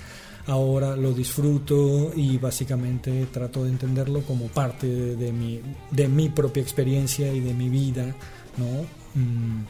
Ahora 0.47 0.97
lo 0.97 1.13
disfruto 1.13 2.13
y 2.15 2.39
básicamente 2.39 3.27
trato 3.33 3.65
de 3.65 3.71
entenderlo 3.71 4.23
como 4.23 4.47
parte 4.49 4.87
de, 4.87 5.33
mi, 5.33 5.61
de 5.91 6.09
mi 6.09 6.29
propia 6.29 6.63
experiencia 6.63 7.33
y 7.33 7.41
de 7.41 7.55
mi 7.55 7.69
vida, 7.69 8.15
¿no? 8.57 8.85
Mm, 9.15 9.65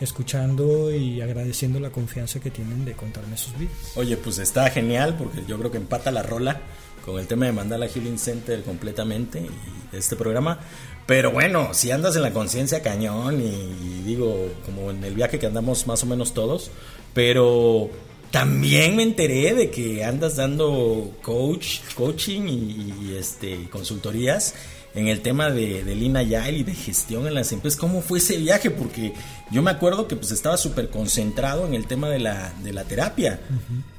escuchando 0.00 0.92
y 0.92 1.20
agradeciendo 1.20 1.78
la 1.78 1.90
confianza 1.90 2.40
que 2.40 2.50
tienen 2.50 2.84
de 2.84 2.94
contarme 2.94 3.36
sus 3.36 3.56
vidas. 3.58 3.74
Oye, 3.96 4.16
pues 4.16 4.38
está 4.38 4.68
genial 4.70 5.16
porque 5.16 5.44
yo 5.46 5.58
creo 5.58 5.70
que 5.70 5.76
empata 5.76 6.10
la 6.10 6.22
rola 6.22 6.60
con 7.04 7.18
el 7.18 7.26
tema 7.26 7.46
de 7.46 7.52
Mandala 7.52 7.86
Healing 7.86 8.18
Center 8.18 8.62
completamente 8.62 9.40
y 9.40 9.96
este 9.96 10.16
programa. 10.16 10.58
Pero 11.06 11.32
bueno, 11.32 11.70
si 11.72 11.90
andas 11.90 12.16
en 12.16 12.22
la 12.22 12.32
conciencia 12.32 12.82
cañón 12.82 13.40
y, 13.40 14.02
digo, 14.04 14.48
como 14.64 14.90
en 14.90 15.02
el 15.04 15.14
viaje 15.14 15.38
que 15.38 15.46
andamos 15.46 15.86
más 15.86 16.02
o 16.02 16.06
menos 16.06 16.34
todos, 16.34 16.70
pero 17.14 17.90
también 18.30 18.96
me 18.96 19.02
enteré 19.02 19.54
de 19.54 19.70
que 19.70 20.04
andas 20.04 20.36
dando 20.36 21.12
coach, 21.22 21.80
coaching 21.94 22.42
y, 22.42 23.14
este 23.18 23.68
consultorías 23.70 24.54
en 24.94 25.08
el 25.08 25.20
tema 25.20 25.50
de, 25.50 25.84
de 25.84 25.94
Lina 25.94 26.22
Yael 26.22 26.58
y 26.58 26.62
de 26.64 26.74
gestión 26.74 27.26
en 27.26 27.34
las 27.34 27.52
empresas. 27.52 27.78
¿Cómo 27.78 28.02
fue 28.02 28.18
ese 28.18 28.36
viaje? 28.38 28.70
Porque 28.70 29.12
yo 29.50 29.62
me 29.62 29.70
acuerdo 29.70 30.08
que 30.08 30.16
pues 30.16 30.32
estaba 30.32 30.56
súper 30.56 30.90
concentrado 30.90 31.66
en 31.66 31.74
el 31.74 31.86
tema 31.86 32.08
de 32.08 32.18
la, 32.18 32.52
de 32.62 32.72
la 32.72 32.84
terapia. 32.84 33.40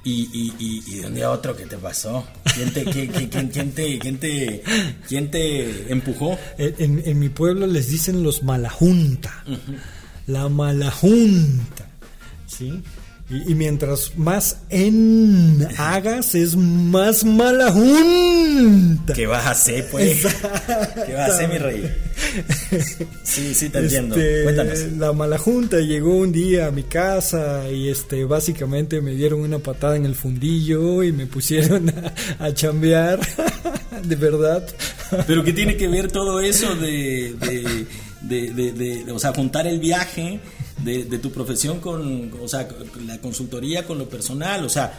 y, 0.03 0.29
y, 0.33 0.53
y, 0.87 0.95
de 0.99 1.07
un 1.07 1.15
día 1.15 1.27
a 1.27 1.31
otro, 1.31 1.55
¿qué 1.55 1.65
te 1.65 1.77
pasó? 1.77 2.25
¿Quién 2.55 2.73
te, 2.73 2.85
quién, 2.85 3.07
quién, 3.49 3.71
te, 3.71 3.99
quién 3.99 4.17
te, 4.17 4.63
quién 5.07 5.31
te 5.31 5.91
empujó? 5.91 6.37
En, 6.57 7.01
en, 7.05 7.19
mi 7.19 7.29
pueblo 7.29 7.67
les 7.67 7.89
dicen 7.89 8.23
los 8.23 8.43
malajunta. 8.43 9.43
La 10.27 10.49
malajunta. 10.49 11.89
¿Sí? 12.47 12.81
Y, 13.31 13.55
mientras 13.55 14.17
más 14.17 14.57
en 14.69 15.65
hagas, 15.77 16.35
es 16.35 16.55
más 16.55 17.23
mala 17.23 17.71
junta. 17.71 19.13
¿Qué 19.13 19.25
vas 19.25 19.45
a 19.45 19.51
hacer, 19.51 19.87
pues? 19.89 20.23
¿Qué 21.05 21.13
vas 21.13 21.31
a 21.31 21.33
hacer, 21.35 21.49
mi 21.49 21.57
rey? 21.57 21.89
Sí, 23.23 23.53
sí, 23.53 23.69
te 23.69 23.79
entiendo. 23.79 24.15
Este, 24.15 24.43
Cuéntanos. 24.43 24.79
La 24.97 25.13
mala 25.13 25.37
junta 25.37 25.79
llegó 25.79 26.17
un 26.17 26.31
día 26.31 26.67
a 26.67 26.71
mi 26.71 26.83
casa 26.83 27.69
y 27.71 27.89
este 27.89 28.25
básicamente 28.25 28.99
me 29.01 29.11
dieron 29.11 29.39
una 29.39 29.59
patada 29.59 29.95
en 29.95 30.05
el 30.05 30.15
fundillo 30.15 31.01
y 31.03 31.11
me 31.13 31.25
pusieron 31.25 31.89
a, 31.89 32.45
a 32.45 32.53
chambear. 32.53 33.19
de 34.03 34.15
verdad. 34.15 34.67
Pero 35.27 35.43
¿qué 35.43 35.53
tiene 35.53 35.77
que 35.77 35.87
ver 35.87 36.11
todo 36.11 36.39
eso 36.39 36.75
de, 36.75 37.35
de, 38.21 38.51
de, 38.53 38.71
de 38.71 39.11
o 39.11 39.19
sea, 39.19 39.33
juntar 39.33 39.67
el 39.67 39.79
viaje? 39.79 40.39
De, 40.83 41.19
tu 41.19 41.31
profesión 41.31 41.79
con, 41.79 42.31
o 42.41 42.47
sea, 42.47 42.67
la 43.05 43.19
consultoría 43.19 43.85
con 43.85 43.97
lo 43.97 44.09
personal, 44.09 44.65
o 44.65 44.69
sea, 44.69 44.93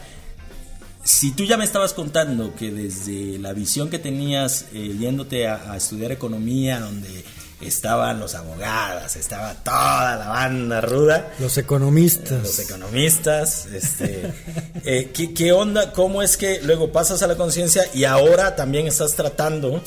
si 1.05 1.33
tú 1.33 1.45
ya 1.45 1.57
me 1.57 1.65
estabas 1.65 1.95
contando 1.95 2.55
que 2.55 2.71
desde 2.71 3.39
la 3.39 3.53
visión 3.53 3.91
que 3.91 3.99
tenías 3.99 4.67
eh, 4.73 4.97
yéndote 4.99 5.49
a, 5.49 5.77
estudiar 5.77 6.13
economía, 6.13 6.79
donde 6.79 7.25
estaban 7.61 8.21
los 8.21 8.35
abogados, 8.35 9.17
estaba 9.17 9.55
toda 9.55 10.17
la 10.17 10.29
banda 10.29 10.81
ruda. 10.81 11.33
Los 11.41 11.59
economistas. 11.59 12.43
los 12.43 12.59
economistas. 12.59 13.67
Este, 13.67 14.33
eh, 14.85 15.11
¿qué, 15.13 15.35
¿qué, 15.35 15.53
onda? 15.53 15.93
¿Cómo 15.93 16.23
es 16.23 16.37
que 16.37 16.61
luego 16.63 16.93
pasas 16.93 17.23
a 17.23 17.27
la 17.27 17.37
conciencia 17.37 17.85
y 17.95 18.05
ahora 18.05 18.55
también 18.55 18.87
estás 18.87 19.15
tratando 19.15 19.83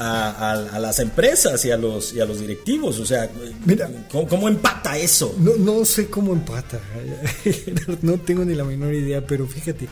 a, 0.00 0.78
las 0.80 0.98
empresas 0.98 1.64
y 1.64 1.70
a 1.70 1.76
los 1.76 2.14
y 2.14 2.20
a 2.20 2.24
los 2.24 2.40
directivos 2.40 2.98
o 2.98 3.06
sea 3.06 3.30
Mira, 3.66 3.90
¿cómo, 4.10 4.48
empata 4.48 4.96
eso 4.96 5.34
no, 5.38 5.56
no 5.56 5.84
sé 5.84 6.08
cómo 6.08 6.32
empata 6.32 6.80
no 8.02 8.18
tengo 8.18 8.44
ni 8.44 8.54
la 8.54 8.64
menor 8.64 8.94
idea 8.94 9.24
pero 9.26 9.46
fíjate 9.46 9.88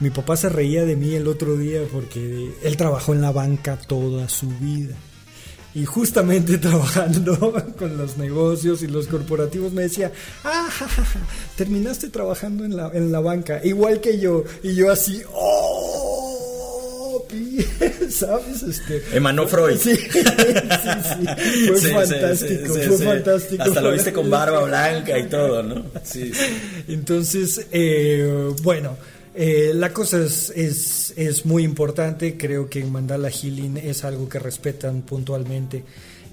mi 0.00 0.10
papá 0.10 0.36
se 0.36 0.48
reía 0.48 0.84
de 0.84 0.96
mí 0.96 1.14
el 1.14 1.28
otro 1.28 1.56
día 1.56 1.80
porque 1.92 2.50
él 2.62 2.76
trabajó 2.76 3.14
en 3.14 3.22
la 3.22 3.32
banca 3.32 3.78
toda 3.78 4.28
su 4.28 4.48
vida 4.58 4.96
y 5.76 5.84
justamente 5.84 6.56
trabajando 6.58 7.52
con 7.78 7.98
los 7.98 8.16
negocios 8.16 8.82
y 8.82 8.86
los 8.86 9.08
corporativos 9.08 9.74
me 9.74 9.82
decía, 9.82 10.10
ah, 10.42 10.70
terminaste 11.54 12.08
trabajando 12.08 12.64
en 12.64 12.74
la, 12.74 12.90
en 12.94 13.12
la 13.12 13.20
banca, 13.20 13.60
igual 13.62 14.00
que 14.00 14.18
yo. 14.18 14.42
Y 14.62 14.74
yo 14.74 14.90
así, 14.90 15.20
oh, 15.34 16.35
¿sabes? 18.10 18.62
Este, 18.62 19.02
Emanó 19.12 19.46
Freud. 19.46 19.76
Sí, 19.76 19.96
sí, 20.12 20.20
sí. 20.22 21.68
Fue 21.68 21.80
fantástico, 21.80 22.74
fue 22.74 22.98
fantástico. 22.98 23.62
Hasta 23.62 23.80
lo 23.80 23.92
viste 23.92 24.12
con 24.12 24.30
barba 24.30 24.64
blanca 24.64 25.18
y 25.18 25.24
todo, 25.28 25.62
¿no? 25.62 25.84
Sí. 26.02 26.32
Entonces, 26.88 27.66
eh, 27.72 28.52
bueno. 28.62 28.96
Eh, 29.38 29.72
la 29.74 29.92
cosa 29.92 30.24
es, 30.24 30.48
es, 30.56 31.12
es, 31.14 31.44
muy 31.44 31.62
importante, 31.62 32.38
creo 32.38 32.70
que 32.70 32.80
en 32.80 32.90
Mandala 32.90 33.28
Healing 33.28 33.76
es 33.76 34.02
algo 34.02 34.30
que 34.30 34.38
respetan 34.38 35.02
puntualmente 35.02 35.84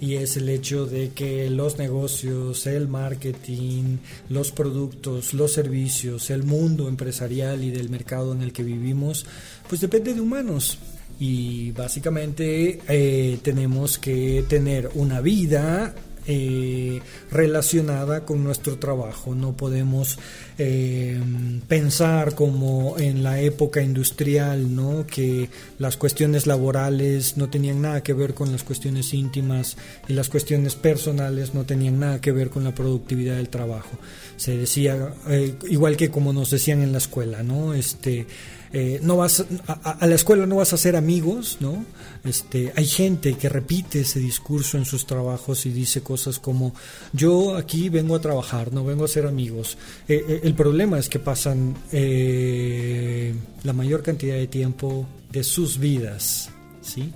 y 0.04 0.16
es 0.16 0.36
el 0.36 0.50
hecho 0.50 0.86
de 0.86 1.12
que 1.12 1.50
los 1.50 1.78
negocios, 1.78 2.68
el 2.68 2.90
marketing, 2.90 4.00
los 4.28 4.52
productos, 4.52 5.34
los 5.34 5.54
servicios, 5.54 6.30
el 6.30 6.44
mundo 6.44 6.90
empresarial 6.90 7.64
y 7.64 7.72
del 7.72 7.90
mercado 7.90 8.34
en 8.34 8.42
el 8.42 8.52
que 8.52 8.64
vivimos, 8.64 9.26
pues 9.70 9.80
depende 9.80 10.14
de 10.14 10.20
humanos. 10.20 10.78
Y 11.26 11.72
básicamente 11.72 12.82
eh, 12.86 13.40
tenemos 13.42 13.98
que 13.98 14.44
tener 14.50 14.90
una 14.94 15.22
vida 15.22 15.96
eh, 16.26 17.02
relacionada 17.32 18.26
con 18.26 18.46
nuestro 18.46 18.78
trabajo. 18.78 19.36
No 19.36 19.58
podemos 19.58 20.18
eh, 20.58 21.20
pensar 21.68 22.34
como 22.34 22.98
en 22.98 23.24
la 23.24 23.42
época 23.42 23.82
industrial, 23.82 24.74
¿no? 24.74 25.06
que 25.06 25.50
las 25.80 25.98
cuestiones 25.98 26.48
laborales 26.48 27.36
no 27.36 27.50
tenían 27.50 27.82
nada 27.82 28.04
que 28.04 28.14
ver 28.14 28.34
con 28.34 28.54
las 28.54 28.64
cuestiones 28.64 29.14
íntimas 29.14 29.76
y 30.08 30.14
las 30.14 30.30
cuestiones 30.30 30.76
personales 30.76 31.54
no 31.54 31.66
tenían 31.66 32.00
nada 32.00 32.22
que 32.22 32.32
ver 32.32 32.50
con 32.50 32.64
la 32.64 32.74
productividad 32.74 33.36
del 33.36 33.50
trabajo. 33.50 33.98
Se 34.38 34.56
decía, 34.56 35.14
eh, 35.28 35.56
igual 35.70 35.98
que 35.98 36.10
como 36.10 36.32
nos 36.32 36.52
decían 36.52 36.84
en 36.84 36.94
la 36.94 37.00
escuela, 37.00 37.44
¿no? 37.44 37.74
Este, 37.74 38.28
eh, 38.76 39.00
no 39.04 39.18
vas 39.18 39.46
a, 39.68 40.08
la 40.08 40.16
escuela 40.16 40.48
no 40.48 40.56
vas 40.56 40.72
a 40.72 40.78
hacer 40.78 40.96
amigos, 40.96 41.58
¿no? 41.60 41.86
Este, 42.24 42.74
hay 42.76 42.88
gente 42.88 43.36
que 43.36 43.48
repite 43.48 44.00
ese 44.00 44.20
discurso 44.20 44.80
en 44.80 44.86
sus 44.86 45.06
trabajos 45.06 45.68
y 45.68 45.70
dice 45.70 46.02
cosas 46.02 46.40
como 46.40 46.74
yo 47.12 47.56
aquí 47.56 47.90
vengo 47.90 48.16
a 48.16 48.20
trabajar, 48.20 48.74
no 48.74 48.84
vengo 48.84 49.06
a 49.06 49.08
ser 49.08 49.28
amigos. 49.28 49.78
Eh, 50.08 50.26
eh, 50.28 50.42
el 50.44 50.56
problema 50.56 50.98
es 50.98 51.08
que 51.08 51.20
pasan 51.20 51.76
la 51.92 53.74
mayor 53.74 54.02
cantidad 54.02 54.38
de 54.38 54.48
tiempo 54.48 55.08
de 55.32 55.44
sus 55.44 55.78
vidas, 55.78 56.50
¿sí? 56.82 57.14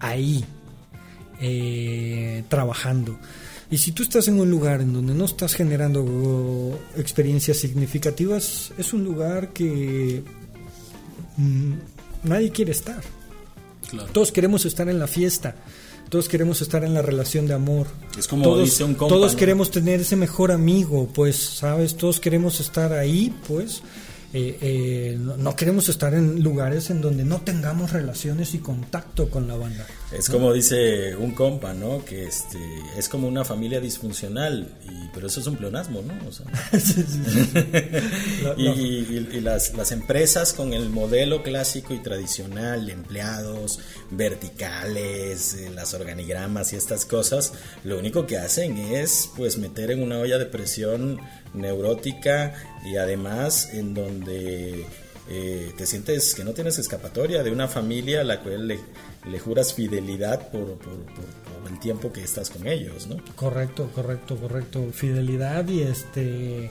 Ahí, 0.00 0.44
trabajando. 2.50 3.18
Y 3.70 3.78
si 3.78 3.92
tú 3.92 4.02
estás 4.02 4.28
en 4.28 4.40
un 4.40 4.50
lugar 4.50 4.82
en 4.82 4.92
donde 4.92 5.14
no 5.14 5.24
estás 5.24 5.54
generando 5.54 6.78
experiencias 6.96 7.56
significativas, 7.56 8.72
es 8.76 8.92
un 8.92 9.04
lugar 9.04 9.54
que 9.54 10.22
Mm, 11.38 11.74
nadie 12.24 12.50
quiere 12.50 12.72
estar. 12.72 13.02
Todos 14.12 14.32
queremos 14.32 14.66
estar 14.66 14.88
en 14.88 14.98
la 14.98 15.06
fiesta. 15.06 15.56
Todos 16.10 16.28
queremos 16.28 16.60
estar 16.62 16.84
en 16.84 16.94
la 16.94 17.02
relación 17.02 17.46
de 17.46 17.54
amor. 17.54 17.86
Es 18.18 18.26
como 18.28 18.42
todos, 18.42 18.64
dice 18.64 18.84
un 18.84 18.94
Todos 18.96 19.34
queremos 19.34 19.70
tener 19.70 20.00
ese 20.00 20.16
mejor 20.16 20.52
amigo, 20.52 21.08
pues, 21.14 21.36
¿sabes? 21.36 21.96
Todos 21.96 22.18
queremos 22.20 22.60
estar 22.60 22.92
ahí, 22.92 23.34
pues. 23.46 23.82
Eh, 24.34 24.58
eh, 24.60 25.18
no, 25.18 25.56
queremos 25.56 25.88
estar 25.88 26.12
en 26.12 26.42
lugares 26.42 26.90
en 26.90 27.00
donde 27.00 27.24
no 27.24 27.40
tengamos 27.40 27.92
relaciones 27.92 28.52
y 28.52 28.58
contacto 28.58 29.30
con 29.30 29.48
la 29.48 29.56
banda. 29.56 29.86
Es 30.12 30.28
como 30.28 30.52
dice 30.52 31.16
un 31.16 31.32
compa, 31.32 31.72
¿no? 31.72 32.04
Que 32.04 32.24
este 32.24 32.58
es 32.98 33.08
como 33.08 33.26
una 33.26 33.42
familia 33.46 33.80
disfuncional, 33.80 34.68
y, 34.84 35.08
pero 35.14 35.28
eso 35.28 35.40
es 35.40 35.46
un 35.46 35.56
pleonasmo, 35.56 36.02
¿no? 36.02 36.14
y, 38.58 39.40
las, 39.40 39.72
las, 39.72 39.92
empresas 39.92 40.52
con 40.52 40.74
el 40.74 40.90
modelo 40.90 41.42
clásico 41.42 41.94
y 41.94 41.98
tradicional 41.98 42.84
de 42.84 42.92
empleados 42.92 43.78
verticales, 44.10 45.54
eh, 45.54 45.70
las 45.74 45.94
organigramas 45.94 46.74
y 46.74 46.76
estas 46.76 47.06
cosas, 47.06 47.54
lo 47.82 47.98
único 47.98 48.26
que 48.26 48.36
hacen 48.36 48.76
es 48.76 49.30
pues 49.36 49.56
meter 49.56 49.90
en 49.90 50.02
una 50.02 50.18
olla 50.18 50.36
de 50.36 50.44
presión 50.46 51.18
neurótica 51.54 52.54
y 52.84 52.96
además 52.96 53.70
en 53.72 53.94
donde 53.94 54.86
eh, 55.28 55.72
te 55.76 55.86
sientes 55.86 56.34
que 56.34 56.44
no 56.44 56.52
tienes 56.52 56.78
escapatoria 56.78 57.42
de 57.42 57.50
una 57.50 57.68
familia 57.68 58.22
a 58.22 58.24
la 58.24 58.40
cual 58.40 58.68
le, 58.68 58.78
le 59.30 59.38
juras 59.38 59.74
fidelidad 59.74 60.50
por, 60.50 60.78
por, 60.78 60.94
el 61.68 61.78
tiempo 61.80 62.10
que 62.10 62.22
estás 62.22 62.48
con 62.48 62.66
ellos, 62.66 63.08
¿no? 63.08 63.18
Correcto, 63.36 63.90
correcto, 63.94 64.36
correcto. 64.36 64.88
Fidelidad 64.90 65.68
y 65.68 65.82
este 65.82 66.70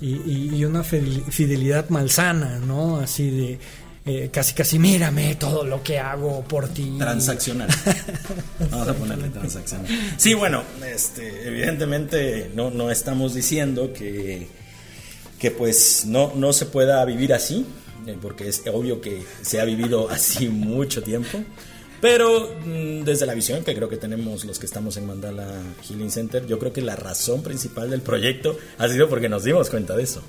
y, 0.00 0.56
y 0.56 0.64
una 0.64 0.82
fidelidad 0.82 1.88
malsana, 1.90 2.58
¿no? 2.58 2.98
Así 2.98 3.30
de 3.30 3.58
eh, 4.04 4.30
casi 4.32 4.52
casi 4.54 4.80
mírame 4.80 5.36
todo 5.36 5.62
lo 5.62 5.80
que 5.80 6.00
hago 6.00 6.42
por 6.42 6.68
ti. 6.68 6.96
Transaccional. 6.98 7.68
Vamos 8.70 8.88
a 8.88 8.94
ponerle 8.94 9.28
transaccional. 9.28 9.86
Sí, 10.16 10.34
bueno, 10.34 10.64
este, 10.84 11.46
evidentemente 11.46 12.50
no, 12.52 12.70
no 12.70 12.90
estamos 12.90 13.32
diciendo 13.32 13.92
que, 13.92 14.48
que 15.42 15.50
pues 15.50 16.06
no, 16.06 16.32
no 16.36 16.52
se 16.52 16.66
pueda 16.66 17.04
vivir 17.04 17.34
así, 17.34 17.66
eh, 18.06 18.16
porque 18.22 18.46
es 18.46 18.62
obvio 18.72 19.00
que 19.00 19.24
se 19.42 19.60
ha 19.60 19.64
vivido 19.64 20.08
así 20.10 20.48
mucho 20.48 21.02
tiempo. 21.02 21.42
Pero 22.00 22.54
mm, 22.64 23.02
desde 23.02 23.26
la 23.26 23.34
visión 23.34 23.64
que 23.64 23.74
creo 23.74 23.88
que 23.88 23.96
tenemos 23.96 24.44
los 24.44 24.60
que 24.60 24.66
estamos 24.66 24.96
en 24.98 25.08
Mandala 25.08 25.60
Healing 25.82 26.12
Center, 26.12 26.46
yo 26.46 26.60
creo 26.60 26.72
que 26.72 26.80
la 26.80 26.94
razón 26.94 27.42
principal 27.42 27.90
del 27.90 28.02
proyecto 28.02 28.56
ha 28.78 28.88
sido 28.88 29.08
porque 29.08 29.28
nos 29.28 29.42
dimos 29.42 29.68
cuenta 29.68 29.96
de 29.96 30.04
eso. 30.04 30.22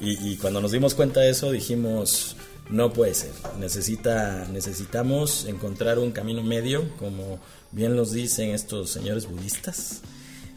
Y, 0.00 0.32
y 0.32 0.36
cuando 0.38 0.60
nos 0.60 0.72
dimos 0.72 0.94
cuenta 0.94 1.20
de 1.20 1.30
eso 1.30 1.52
dijimos, 1.52 2.34
no 2.68 2.92
puede 2.92 3.14
ser. 3.14 3.30
Necesita, 3.60 4.48
necesitamos 4.50 5.44
encontrar 5.44 6.00
un 6.00 6.10
camino 6.10 6.42
medio, 6.42 6.88
como 6.98 7.38
bien 7.70 7.94
los 7.94 8.10
dicen 8.10 8.50
estos 8.50 8.90
señores 8.90 9.28
budistas. 9.28 10.00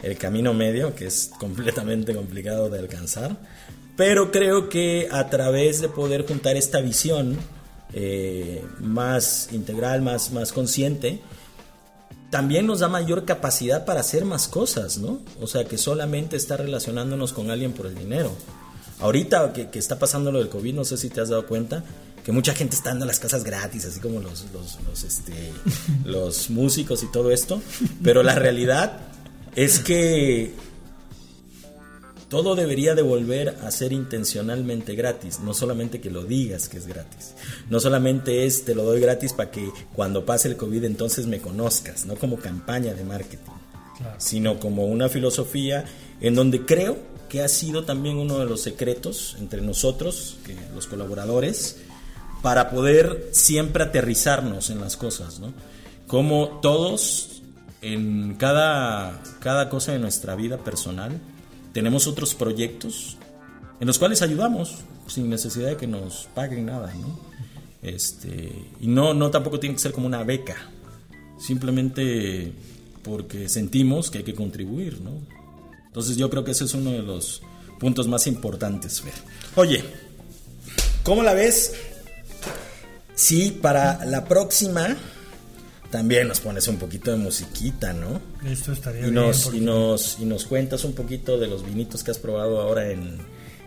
El 0.02 0.18
camino 0.18 0.54
medio, 0.54 0.96
que 0.96 1.06
es 1.06 1.30
completamente 1.38 2.16
complicado 2.16 2.68
de 2.68 2.80
alcanzar. 2.80 3.36
Pero 3.96 4.30
creo 4.30 4.68
que 4.68 5.08
a 5.10 5.30
través 5.30 5.80
de 5.80 5.88
poder 5.88 6.26
juntar 6.26 6.56
esta 6.56 6.80
visión 6.80 7.38
eh, 7.92 8.64
más 8.80 9.48
integral, 9.52 10.02
más, 10.02 10.32
más 10.32 10.52
consciente, 10.52 11.20
también 12.30 12.66
nos 12.66 12.80
da 12.80 12.88
mayor 12.88 13.24
capacidad 13.24 13.84
para 13.84 14.00
hacer 14.00 14.24
más 14.24 14.48
cosas, 14.48 14.98
¿no? 14.98 15.20
O 15.40 15.46
sea, 15.46 15.64
que 15.64 15.78
solamente 15.78 16.36
estar 16.36 16.60
relacionándonos 16.60 17.32
con 17.32 17.50
alguien 17.50 17.72
por 17.72 17.86
el 17.86 17.94
dinero. 17.94 18.32
Ahorita 19.00 19.52
que, 19.52 19.70
que, 19.70 19.78
está 19.78 19.98
pasando 19.98 20.32
lo 20.32 20.40
del 20.40 20.48
COVID, 20.48 20.74
no 20.74 20.84
sé 20.84 20.96
si 20.96 21.08
te 21.08 21.20
has 21.20 21.28
dado 21.28 21.46
cuenta, 21.46 21.84
que 22.26 22.32
mucha 22.32 22.54
gente 22.54 22.74
está 22.74 22.90
dando 22.90 23.06
las 23.06 23.20
casas 23.20 23.44
gratis, 23.44 23.84
así 23.84 24.00
como 24.00 24.18
los, 24.20 24.46
los, 24.52 25.04
este, 25.04 25.52
los 26.04 26.50
músicos 26.50 27.04
y 27.04 27.06
todo 27.06 27.30
esto. 27.30 27.62
Pero 28.02 28.24
la 28.24 28.34
realidad 28.34 28.98
es 29.54 29.78
que 29.78 30.52
todo 32.28 32.56
debería 32.56 32.94
de 32.94 33.02
volver 33.02 33.56
a 33.62 33.70
ser 33.70 33.92
intencionalmente 33.92 34.94
gratis, 34.94 35.40
no 35.40 35.54
solamente 35.54 36.00
que 36.00 36.10
lo 36.10 36.24
digas 36.24 36.68
que 36.68 36.78
es 36.78 36.86
gratis, 36.86 37.34
no 37.70 37.78
solamente 37.78 38.46
es 38.46 38.64
te 38.64 38.74
lo 38.74 38.82
doy 38.82 39.00
gratis 39.00 39.32
para 39.32 39.50
que 39.50 39.70
cuando 39.94 40.24
pase 40.24 40.48
el 40.48 40.56
COVID 40.56 40.84
entonces 40.84 41.26
me 41.26 41.40
conozcas, 41.40 42.04
no 42.06 42.16
como 42.16 42.36
campaña 42.36 42.94
de 42.94 43.04
marketing, 43.04 43.52
sino 44.18 44.58
como 44.58 44.86
una 44.86 45.08
filosofía 45.08 45.84
en 46.20 46.34
donde 46.34 46.64
creo 46.64 46.98
que 47.28 47.42
ha 47.42 47.48
sido 47.48 47.84
también 47.84 48.16
uno 48.16 48.38
de 48.38 48.46
los 48.46 48.60
secretos 48.60 49.36
entre 49.38 49.60
nosotros, 49.60 50.36
que 50.44 50.56
los 50.74 50.86
colaboradores, 50.86 51.76
para 52.42 52.70
poder 52.70 53.28
siempre 53.32 53.84
aterrizarnos 53.84 54.70
en 54.70 54.80
las 54.80 54.96
cosas, 54.96 55.40
¿no? 55.40 55.52
Como 56.06 56.60
todos, 56.62 57.42
en 57.82 58.34
cada, 58.34 59.20
cada 59.40 59.68
cosa 59.68 59.92
de 59.92 59.98
nuestra 59.98 60.36
vida 60.36 60.58
personal, 60.58 61.20
tenemos 61.76 62.06
otros 62.06 62.34
proyectos 62.34 63.18
en 63.80 63.86
los 63.86 63.98
cuales 63.98 64.22
ayudamos 64.22 64.76
sin 65.08 65.28
necesidad 65.28 65.68
de 65.68 65.76
que 65.76 65.86
nos 65.86 66.26
paguen 66.34 66.64
nada, 66.64 66.90
¿no? 66.94 67.20
Este, 67.82 68.50
y 68.80 68.86
no, 68.86 69.12
no 69.12 69.30
tampoco 69.30 69.60
tiene 69.60 69.74
que 69.74 69.82
ser 69.82 69.92
como 69.92 70.06
una 70.06 70.24
beca, 70.24 70.56
simplemente 71.38 72.50
porque 73.02 73.50
sentimos 73.50 74.10
que 74.10 74.18
hay 74.18 74.24
que 74.24 74.34
contribuir, 74.34 75.02
¿no? 75.02 75.20
Entonces 75.88 76.16
yo 76.16 76.30
creo 76.30 76.44
que 76.44 76.52
ese 76.52 76.64
es 76.64 76.72
uno 76.72 76.92
de 76.92 77.02
los 77.02 77.42
puntos 77.78 78.08
más 78.08 78.26
importantes. 78.26 79.02
Oye, 79.54 79.84
¿cómo 81.02 81.22
la 81.22 81.34
ves 81.34 81.74
Sí, 83.14 83.50
para 83.50 84.02
la 84.06 84.24
próxima 84.24 84.96
también 85.90 86.28
nos 86.28 86.40
pones 86.40 86.66
un 86.68 86.76
poquito 86.76 87.10
de 87.10 87.18
musiquita, 87.18 87.92
¿no? 87.92 88.20
Esto 88.44 88.72
estaría 88.72 89.06
y 89.06 89.10
nos, 89.10 89.50
bien. 89.50 89.62
Y, 89.62 89.66
nos, 89.66 90.18
y 90.20 90.24
nos 90.24 90.44
cuentas 90.44 90.84
un 90.84 90.94
poquito 90.94 91.38
de 91.38 91.46
los 91.46 91.64
vinitos 91.64 92.02
que 92.02 92.10
has 92.10 92.18
probado 92.18 92.60
ahora 92.60 92.90
en, 92.90 93.18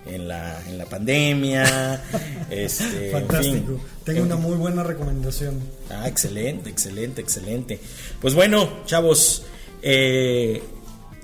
en, 0.05 0.28
la, 0.28 0.61
en 0.67 0.78
la 0.78 0.86
pandemia. 0.86 2.03
este, 2.49 3.11
Fantástico. 3.11 3.80
Tengo 4.03 4.24
una 4.24 4.36
muy 4.36 4.57
buena 4.57 4.84
recomendación. 4.84 5.59
Ah, 5.89 6.07
excelente, 6.07 6.70
excelente, 6.70 7.22
excelente. 7.22 7.80
Pues 8.22 8.34
bueno, 8.34 8.84
chavos, 8.86 9.43
eh, 9.82 10.61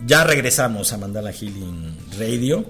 ya 0.06 0.24
regresamos 0.24 0.94
a 0.94 0.98
Mandala 0.98 1.34
Healing 1.34 1.98
Radio. 2.18 2.66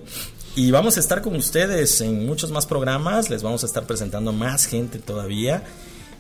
Y 0.58 0.72
vamos 0.72 0.96
a 0.96 1.02
estar 1.02 1.22
con 1.22 1.36
ustedes 1.36 2.00
en 2.00 2.26
muchos 2.26 2.50
más 2.50 2.66
programas, 2.66 3.30
les 3.30 3.44
vamos 3.44 3.64
a 3.64 3.66
estar 3.66 3.86
presentando 3.86 4.32
más 4.32 4.68
gente 4.68 5.00
todavía 5.00 5.64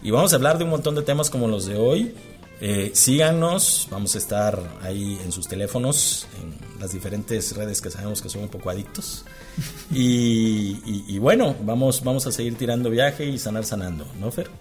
y 0.05 0.11
vamos 0.11 0.33
a 0.33 0.35
hablar 0.35 0.59
de 0.59 0.65
un 0.65 0.69
montón 0.69 0.93
de 0.93 1.01
temas 1.01 1.31
como 1.31 1.47
los 1.47 1.65
de 1.65 1.77
hoy. 1.77 2.13
Eh, 2.61 2.91
síganos, 2.93 3.87
vamos 3.89 4.13
a 4.13 4.19
estar 4.19 4.77
ahí 4.83 5.19
en 5.25 5.31
sus 5.31 5.47
teléfonos, 5.47 6.27
en 6.39 6.79
las 6.79 6.91
diferentes 6.91 7.55
redes 7.57 7.81
que 7.81 7.89
sabemos 7.89 8.21
que 8.21 8.29
son 8.29 8.43
un 8.43 8.49
poco 8.49 8.69
adictos. 8.69 9.25
Y, 9.91 11.17
bueno, 11.17 11.55
vamos, 11.63 12.03
vamos 12.03 12.27
a 12.27 12.31
seguir 12.31 12.55
tirando 12.55 12.91
viaje 12.91 13.25
y 13.25 13.39
sanar 13.39 13.65
sanando, 13.65 14.05
¿no, 14.19 14.29
Fer? 14.29 14.51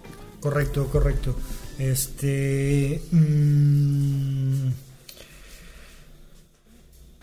Correcto, 0.41 0.87
correcto. 0.91 1.35
Este. 1.79 3.03
Mmm 3.11 4.34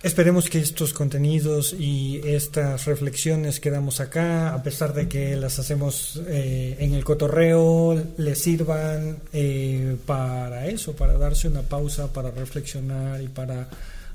Esperemos 0.04 0.49
que 0.49 0.58
estos 0.58 0.93
contenidos 0.93 1.74
y 1.78 2.22
estas 2.26 2.86
reflexiones 2.86 3.60
que 3.60 3.70
damos 3.70 3.99
acá, 3.99 4.52
a 4.52 4.64
pesar 4.64 4.95
de 4.95 5.08
que 5.08 5.36
las 5.36 5.60
hacemos 5.60 6.20
eh, 6.28 6.76
en 6.80 6.95
el 6.95 7.04
cotorreo, 7.04 8.04
les 8.18 8.41
sirvan 8.41 9.20
eh, 9.32 9.95
para 10.08 10.66
eso, 10.66 10.93
para 10.93 11.20
darse 11.20 11.47
una 11.47 11.62
pausa, 11.62 12.12
para 12.12 12.32
reflexionar 12.32 13.22
y 13.22 13.28
para 13.28 13.70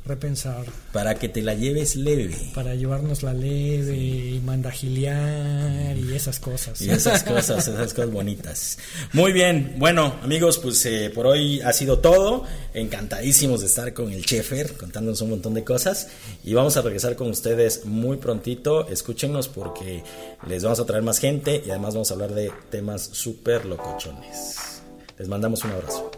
repensar. 0.07 0.65
Para 0.93 1.17
que 1.17 1.29
te 1.29 1.43
la 1.43 1.55
lleves 1.55 1.97
leve. 1.97 2.35
Para 2.55 2.75
llevarnos 2.75 3.23
la 3.23 3.35
leve 3.35 3.97
y 3.97 4.41
mandagilear 4.45 5.97
y 5.97 6.15
esas 6.15 6.41
cosas. 6.41 6.81
Y 6.81 6.91
esas 6.91 7.23
cosas, 7.23 7.69
esas 7.69 7.93
cosas 7.93 8.11
bonitas. 8.11 8.79
Muy 9.13 9.33
bien, 9.33 9.75
bueno 9.79 10.15
amigos, 10.23 10.59
pues 10.59 10.85
eh, 10.87 11.11
por 11.15 11.27
hoy 11.27 11.61
ha 11.61 11.73
sido 11.73 11.99
todo. 11.99 12.45
Encantadísimos 12.75 13.61
de 13.61 13.67
estar 13.67 13.93
con 13.93 14.13
el 14.13 14.25
Chefer 14.25 14.77
contándonos 14.77 15.21
un 15.21 15.31
montón 15.31 15.55
de 15.55 15.65
cosas. 15.65 16.09
Y 16.45 16.55
vamos 16.55 16.77
a 16.77 16.83
regresar 16.83 17.17
con 17.17 17.31
ustedes 17.31 17.85
muy 17.85 18.17
prontito. 18.17 18.89
Escúchenos 18.89 19.49
porque 19.49 20.03
les 20.47 20.63
vamos 20.63 20.81
a 20.81 20.87
traer 20.87 21.03
más 21.03 21.19
gente 21.19 21.63
y 21.65 21.71
además 21.71 21.95
vamos 21.95 22.11
a 22.11 22.15
hablar 22.15 22.35
de 22.35 22.53
temas 22.71 23.03
súper 23.13 23.65
locochones. 23.67 24.83
Les 25.19 25.29
mandamos 25.29 25.65
un 25.65 25.71
abrazo. 25.73 26.11